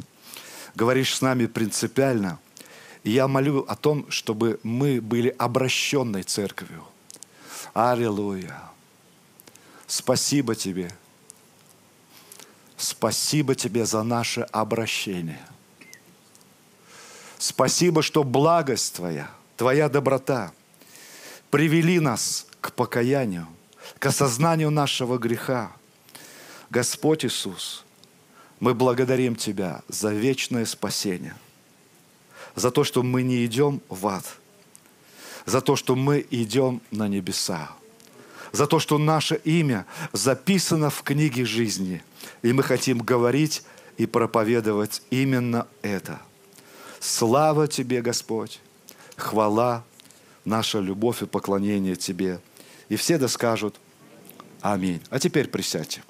Говоришь 0.75 1.15
с 1.15 1.21
нами 1.21 1.47
принципиально. 1.47 2.39
И 3.03 3.11
я 3.11 3.29
молю 3.29 3.65
о 3.69 3.77
том, 3.77 4.11
чтобы 4.11 4.61
мы 4.63 5.01
были 5.01 5.35
обращенной 5.39 6.23
церковью. 6.23 6.85
Аллилуйя. 7.73 8.61
Спасибо 9.87 10.55
Тебе. 10.55 10.91
Спасибо 12.77 13.55
Тебе 13.55 13.87
за 13.87 14.03
наше 14.03 14.41
обращение. 14.41 15.45
Спасибо, 17.39 18.03
что 18.03 18.25
благость 18.25 18.95
Твоя, 18.95 19.31
Твоя 19.57 19.89
доброта 19.89 20.53
привели 21.51 22.01
нас 22.01 22.47
к 22.61 22.73
покаянию, 22.73 23.47
к 23.99 24.07
осознанию 24.07 24.71
нашего 24.71 25.19
греха. 25.19 25.73
Господь 26.71 27.25
Иисус, 27.25 27.85
мы 28.61 28.75
благодарим 28.75 29.37
Тебя 29.37 29.83
за 29.89 30.13
вечное 30.13 30.67
спасение, 30.67 31.37
за 32.55 32.71
то, 32.71 32.85
что 32.85 33.03
мы 33.03 33.23
не 33.23 33.45
идем 33.45 33.81
в 33.89 34.07
ад, 34.07 34.25
за 35.45 35.61
то, 35.61 35.77
что 35.77 35.95
мы 35.95 36.27
идем 36.31 36.83
на 36.91 37.09
небеса, 37.09 37.71
за 38.53 38.67
то, 38.67 38.79
что 38.79 38.99
наше 38.99 39.37
имя 39.45 39.87
записано 40.13 40.91
в 40.91 41.03
книге 41.03 41.45
жизни– 41.45 42.03
и 42.43 42.53
мы 42.53 42.63
хотим 42.63 42.99
говорить 42.99 43.63
и 43.97 44.07
проповедовать 44.07 45.03
именно 45.11 45.67
это. 45.83 46.21
Слава 47.01 47.69
Тебе, 47.69 48.03
Господь! 48.03 48.61
Хвала, 49.17 49.85
наша 50.45 50.79
любовь 50.79 51.23
и 51.23 51.27
поклонение 51.27 51.97
Тебе. 51.97 52.41
И 52.89 52.97
все 52.97 53.19
да 53.19 53.29
скажут 53.29 53.81
Аминь. 54.61 55.01
А 55.11 55.19
теперь 55.21 55.49
присядьте. 55.49 56.03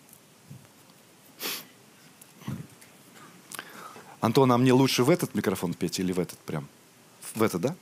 Антон, 4.20 4.50
а 4.50 4.58
мне 4.58 4.72
лучше 4.72 5.04
в 5.04 5.10
этот 5.10 5.34
микрофон 5.34 5.74
петь 5.74 5.98
или 5.98 6.10
в 6.10 6.18
этот 6.18 6.38
прям? 6.38 6.66
В 7.34 7.42
этот, 7.42 7.60
да? 7.60 7.76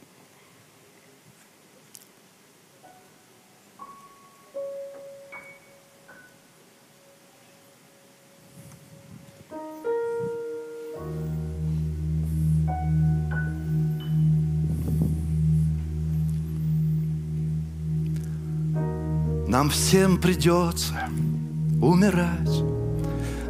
Нам 19.54 19.70
всем 19.70 20.16
придется 20.16 20.94
умирать, 21.80 22.64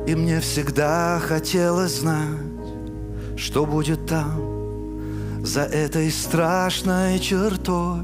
И 0.07 0.15
мне 0.15 0.39
всегда 0.41 1.19
хотелось 1.19 2.01
знать, 2.01 3.39
Что 3.39 3.65
будет 3.65 4.05
там, 4.05 5.43
за 5.43 5.63
этой 5.63 6.11
страшной 6.11 7.19
чертой. 7.21 8.01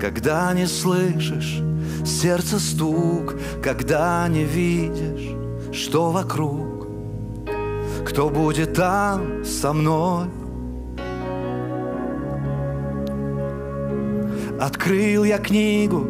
Когда 0.00 0.52
не 0.54 0.66
слышишь 0.66 1.60
сердце 2.04 2.58
стук, 2.58 3.36
Когда 3.62 4.26
не 4.26 4.42
видишь, 4.42 5.36
что 5.72 6.10
вокруг, 6.10 6.88
Кто 8.08 8.28
будет 8.28 8.74
там 8.74 9.44
со 9.44 9.72
мной, 9.72 10.26
Открыл 14.60 15.22
я 15.22 15.38
книгу, 15.38 16.06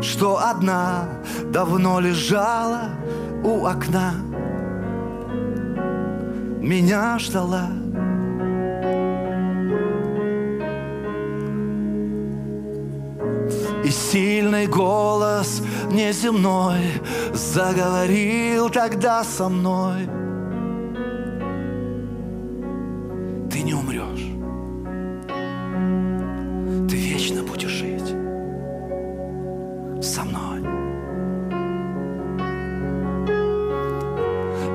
что 0.00 0.38
одна 0.38 1.08
давно 1.52 2.00
лежала 2.00 2.90
у 3.42 3.66
окна. 3.66 4.14
Меня 6.60 7.18
ждала. 7.18 7.68
И 13.84 13.90
сильный 13.90 14.66
голос 14.66 15.62
неземной 15.90 17.02
заговорил 17.34 18.70
тогда 18.70 19.22
со 19.24 19.50
мной. 19.50 20.08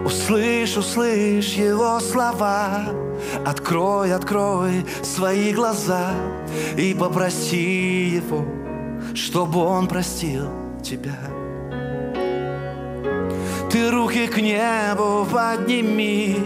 Услышь, 0.05 0.75
услышь 0.77 1.53
его 1.53 1.99
слова. 1.99 2.85
Открой, 3.45 4.13
открой 4.13 4.85
свои 5.03 5.53
глаза 5.53 6.11
И 6.77 6.93
попроси 6.93 8.15
его, 8.15 8.43
чтобы 9.13 9.59
он 9.59 9.87
простил 9.87 10.47
тебя. 10.81 11.19
Ты 13.69 13.91
руки 13.91 14.25
к 14.25 14.37
небу 14.37 15.27
подними, 15.31 16.37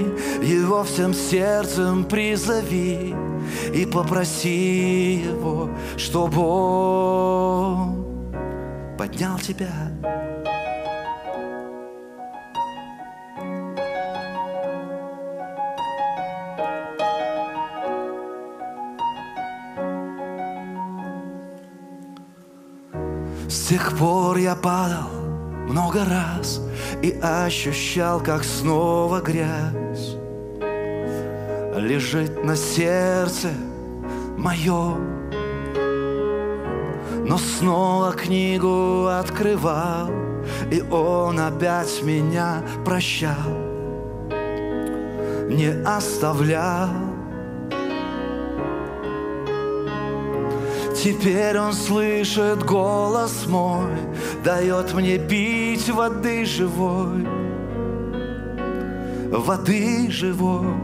Его 0.42 0.84
всем 0.84 1.14
сердцем 1.14 2.04
призови 2.04 3.16
И 3.74 3.86
попроси 3.86 5.24
Его, 5.26 5.70
чтобы 5.96 6.42
Он 6.42 8.03
поднял 9.14 9.38
тебя. 9.40 9.70
С 23.50 23.68
тех 23.68 23.98
пор 23.98 24.38
я 24.38 24.56
падал 24.56 25.10
много 25.68 26.06
раз 26.06 26.60
И 27.02 27.12
ощущал, 27.22 28.20
как 28.20 28.44
снова 28.44 29.22
грязь 29.22 30.16
Лежит 31.76 32.44
на 32.44 32.56
сердце 32.56 33.50
мое 34.38 35.13
но 37.34 37.40
снова 37.40 38.12
книгу 38.12 39.08
открывал, 39.08 40.08
И 40.70 40.82
он 40.92 41.40
опять 41.40 42.04
меня 42.04 42.62
прощал, 42.86 43.50
Не 45.50 45.82
оставлял. 45.84 46.90
Теперь 50.96 51.58
он 51.58 51.74
слышит 51.74 52.64
голос 52.64 53.48
мой, 53.48 53.90
Дает 54.44 54.94
мне 54.94 55.18
пить 55.18 55.90
воды 55.90 56.46
живой, 56.46 57.26
Воды 59.32 60.12
живой. 60.12 60.76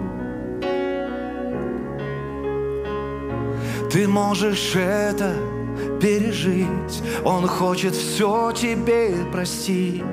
Ты 3.92 4.08
можешь 4.08 4.76
это 4.76 5.59
пережить. 6.00 7.04
Он 7.24 7.48
хочет 7.48 7.96
все 7.96 8.52
тебе 8.52 9.12
простить. 9.32 10.04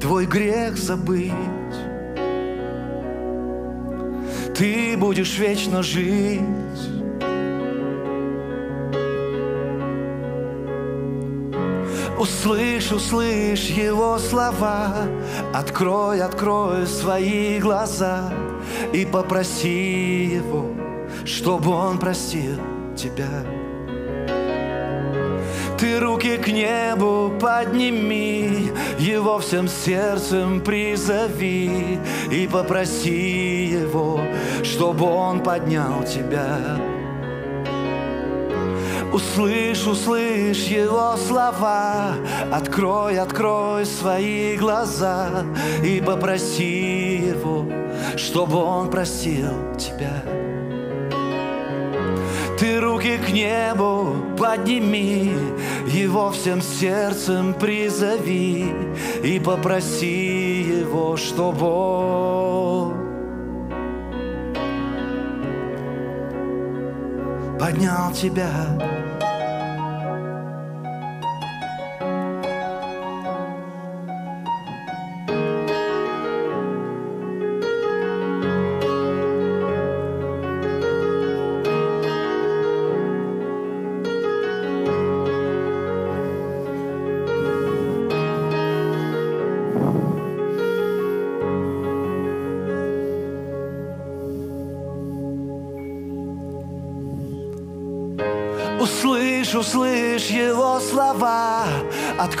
Твой 0.00 0.26
грех 0.26 0.76
забыть. 0.76 1.32
Ты 4.54 4.96
будешь 4.96 5.38
вечно 5.38 5.82
жить. 5.82 6.40
Услышь, 12.18 12.92
услышь 12.92 13.70
Его 13.70 14.18
слова, 14.18 14.94
Открой, 15.54 16.20
открой 16.20 16.86
свои 16.86 17.58
глаза 17.58 18.30
И 18.92 19.06
попроси 19.06 20.24
Его, 20.24 20.66
чтобы 21.24 21.70
Он 21.70 21.98
простил 21.98 22.58
тебя. 22.94 23.59
Ты 25.80 25.98
руки 25.98 26.36
к 26.36 26.48
небу 26.48 27.32
подними, 27.40 28.70
Его 28.98 29.38
всем 29.38 29.66
сердцем 29.66 30.60
призови 30.60 31.98
И 32.30 32.46
попроси 32.46 33.64
Его, 33.64 34.20
чтобы 34.62 35.06
Он 35.06 35.42
поднял 35.42 36.04
тебя. 36.04 36.58
Услышь, 39.10 39.86
услышь 39.86 40.64
Его 40.64 41.16
слова, 41.16 42.12
Открой, 42.52 43.18
открой 43.18 43.86
свои 43.86 44.58
глаза 44.58 45.46
И 45.82 46.02
попроси 46.02 47.22
Его, 47.26 47.64
чтобы 48.18 48.58
Он 48.58 48.90
простил 48.90 49.74
тебя. 49.78 50.49
Ты 52.60 52.78
руки 52.78 53.16
к 53.16 53.30
небу 53.30 54.14
подними, 54.36 55.32
Его 55.86 56.30
всем 56.30 56.60
сердцем 56.60 57.54
призови 57.54 58.66
И 59.24 59.40
попроси 59.40 60.60
Его, 60.60 61.16
чтобы 61.16 61.66
Он 61.66 62.94
поднял 67.58 68.12
тебя. 68.12 68.99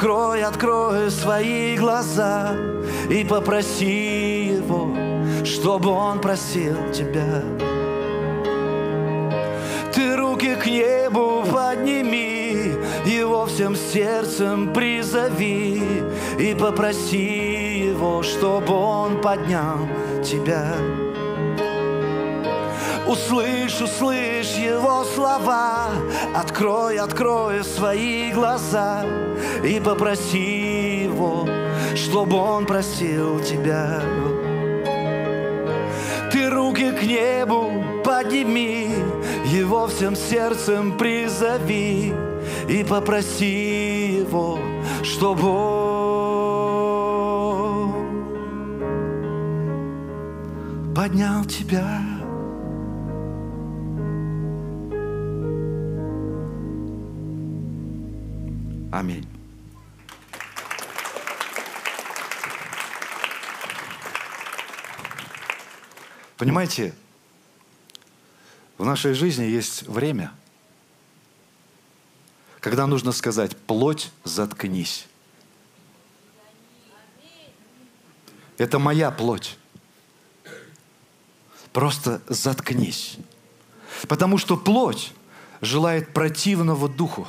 Открой, 0.00 0.42
открой 0.42 1.10
свои 1.10 1.76
глаза 1.76 2.56
И 3.10 3.22
попроси 3.22 4.46
его, 4.46 4.96
чтобы 5.44 5.90
он 5.90 6.22
просил 6.22 6.90
тебя. 6.90 7.42
Ты 9.92 10.16
руки 10.16 10.54
к 10.54 10.64
небу 10.64 11.44
подними, 11.52 12.72
Его 13.04 13.44
всем 13.44 13.76
сердцем 13.76 14.72
призови 14.72 15.82
И 16.38 16.56
попроси 16.58 17.90
его, 17.90 18.22
чтобы 18.22 18.72
он 18.72 19.20
поднял 19.20 19.86
тебя. 20.24 20.76
Услышь, 23.10 23.80
услышь 23.80 24.52
его 24.56 25.02
слова, 25.02 25.88
Открой, 26.32 26.96
открой 26.96 27.64
свои 27.64 28.30
глаза 28.30 29.04
И 29.64 29.80
попроси 29.80 31.02
его, 31.06 31.44
чтобы 31.96 32.36
он 32.36 32.66
простил 32.66 33.40
тебя. 33.40 34.00
Ты 36.30 36.50
руки 36.50 36.92
к 36.92 37.02
небу 37.02 37.82
подними, 38.04 38.94
Его 39.46 39.88
всем 39.88 40.14
сердцем 40.14 40.96
призови 40.96 42.14
И 42.68 42.84
попроси 42.84 44.20
его, 44.20 44.60
чтобы 45.02 45.48
он 45.48 45.80
поднял 50.94 51.44
тебя. 51.44 52.19
Аминь. 58.92 59.26
Понимаете, 66.36 66.94
в 68.78 68.84
нашей 68.84 69.12
жизни 69.12 69.44
есть 69.44 69.82
время, 69.82 70.32
когда 72.60 72.86
нужно 72.86 73.12
сказать, 73.12 73.56
плоть, 73.56 74.10
заткнись. 74.24 75.06
Это 78.58 78.78
моя 78.78 79.10
плоть. 79.10 79.56
Просто 81.72 82.20
заткнись. 82.26 83.18
Потому 84.08 84.38
что 84.38 84.56
плоть 84.56 85.12
желает 85.60 86.12
противного 86.12 86.88
духу. 86.88 87.28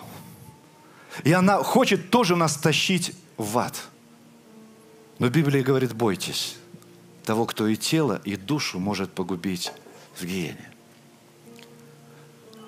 И 1.24 1.32
она 1.32 1.64
хочет 1.64 2.09
тоже 2.09 2.36
нас 2.36 2.55
тащить 2.55 3.14
в 3.38 3.57
ад. 3.57 3.82
Но 5.20 5.30
Библия 5.30 5.64
говорит, 5.64 5.93
бойтесь 5.93 6.57
того, 7.24 7.45
кто 7.45 7.68
и 7.68 7.76
тело, 7.76 8.22
и 8.26 8.36
душу 8.36 8.80
может 8.80 9.12
погубить 9.12 9.72
в 10.16 10.26
гиене. 10.26 10.72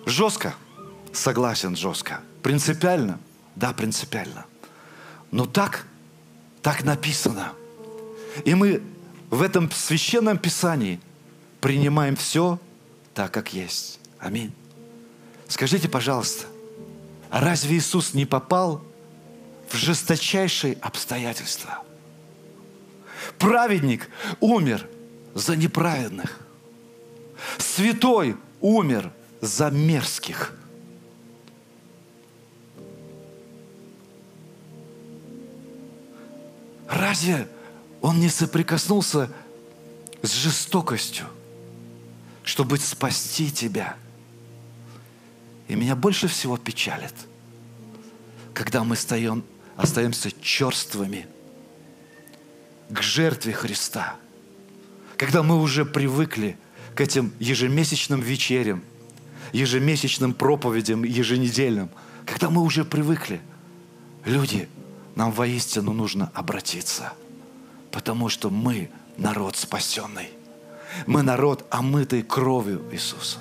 Жестко, 0.05 0.53
согласен, 1.11 1.75
жестко. 1.75 2.21
Принципиально, 2.41 3.19
да, 3.55 3.73
принципиально. 3.73 4.45
Но 5.31 5.45
так, 5.45 5.85
так 6.61 6.83
написано. 6.83 7.53
И 8.45 8.53
мы 8.53 8.83
в 9.29 9.41
этом 9.41 9.71
священном 9.71 10.37
писании 10.37 10.99
принимаем 11.61 12.15
все 12.15 12.59
так, 13.13 13.31
как 13.31 13.53
есть. 13.53 13.99
Аминь. 14.19 14.53
Скажите, 15.47 15.87
пожалуйста, 15.89 16.45
разве 17.41 17.77
Иисус 17.77 18.13
не 18.13 18.25
попал 18.25 18.83
в 19.69 19.75
жесточайшие 19.75 20.77
обстоятельства? 20.81 21.83
Праведник 23.39 24.09
умер 24.39 24.87
за 25.33 25.55
неправедных. 25.55 26.39
Святой 27.57 28.37
умер 28.61 29.11
за 29.41 29.71
мерзких. 29.71 30.53
Разве 36.87 37.47
он 38.01 38.19
не 38.19 38.29
соприкоснулся 38.29 39.29
с 40.21 40.31
жестокостью, 40.31 41.25
чтобы 42.43 42.77
спасти 42.77 43.51
тебя? 43.51 43.95
И 45.73 45.75
меня 45.75 45.95
больше 45.95 46.27
всего 46.27 46.55
печалит, 46.55 47.15
когда 48.53 48.83
мы 48.83 48.95
стоим, 48.95 49.43
остаемся 49.75 50.29
черствыми 50.39 51.25
к 52.91 53.01
жертве 53.01 53.53
Христа. 53.53 54.17
Когда 55.17 55.41
мы 55.41 55.59
уже 55.59 55.83
привыкли 55.83 56.59
к 56.93 57.01
этим 57.01 57.33
ежемесячным 57.39 58.21
вечерям, 58.21 58.83
ежемесячным 59.51 60.35
проповедям, 60.35 61.03
еженедельным, 61.03 61.89
когда 62.27 62.51
мы 62.51 62.61
уже 62.61 62.85
привыкли, 62.85 63.41
люди, 64.25 64.69
нам 65.15 65.31
воистину 65.31 65.91
нужно 65.91 66.29
обратиться, 66.35 67.13
потому 67.89 68.29
что 68.29 68.51
мы 68.51 68.91
народ 69.17 69.55
спасенный. 69.55 70.29
Мы 71.07 71.23
народ, 71.23 71.65
омытый 71.71 72.21
кровью 72.21 72.87
Иисуса. 72.91 73.39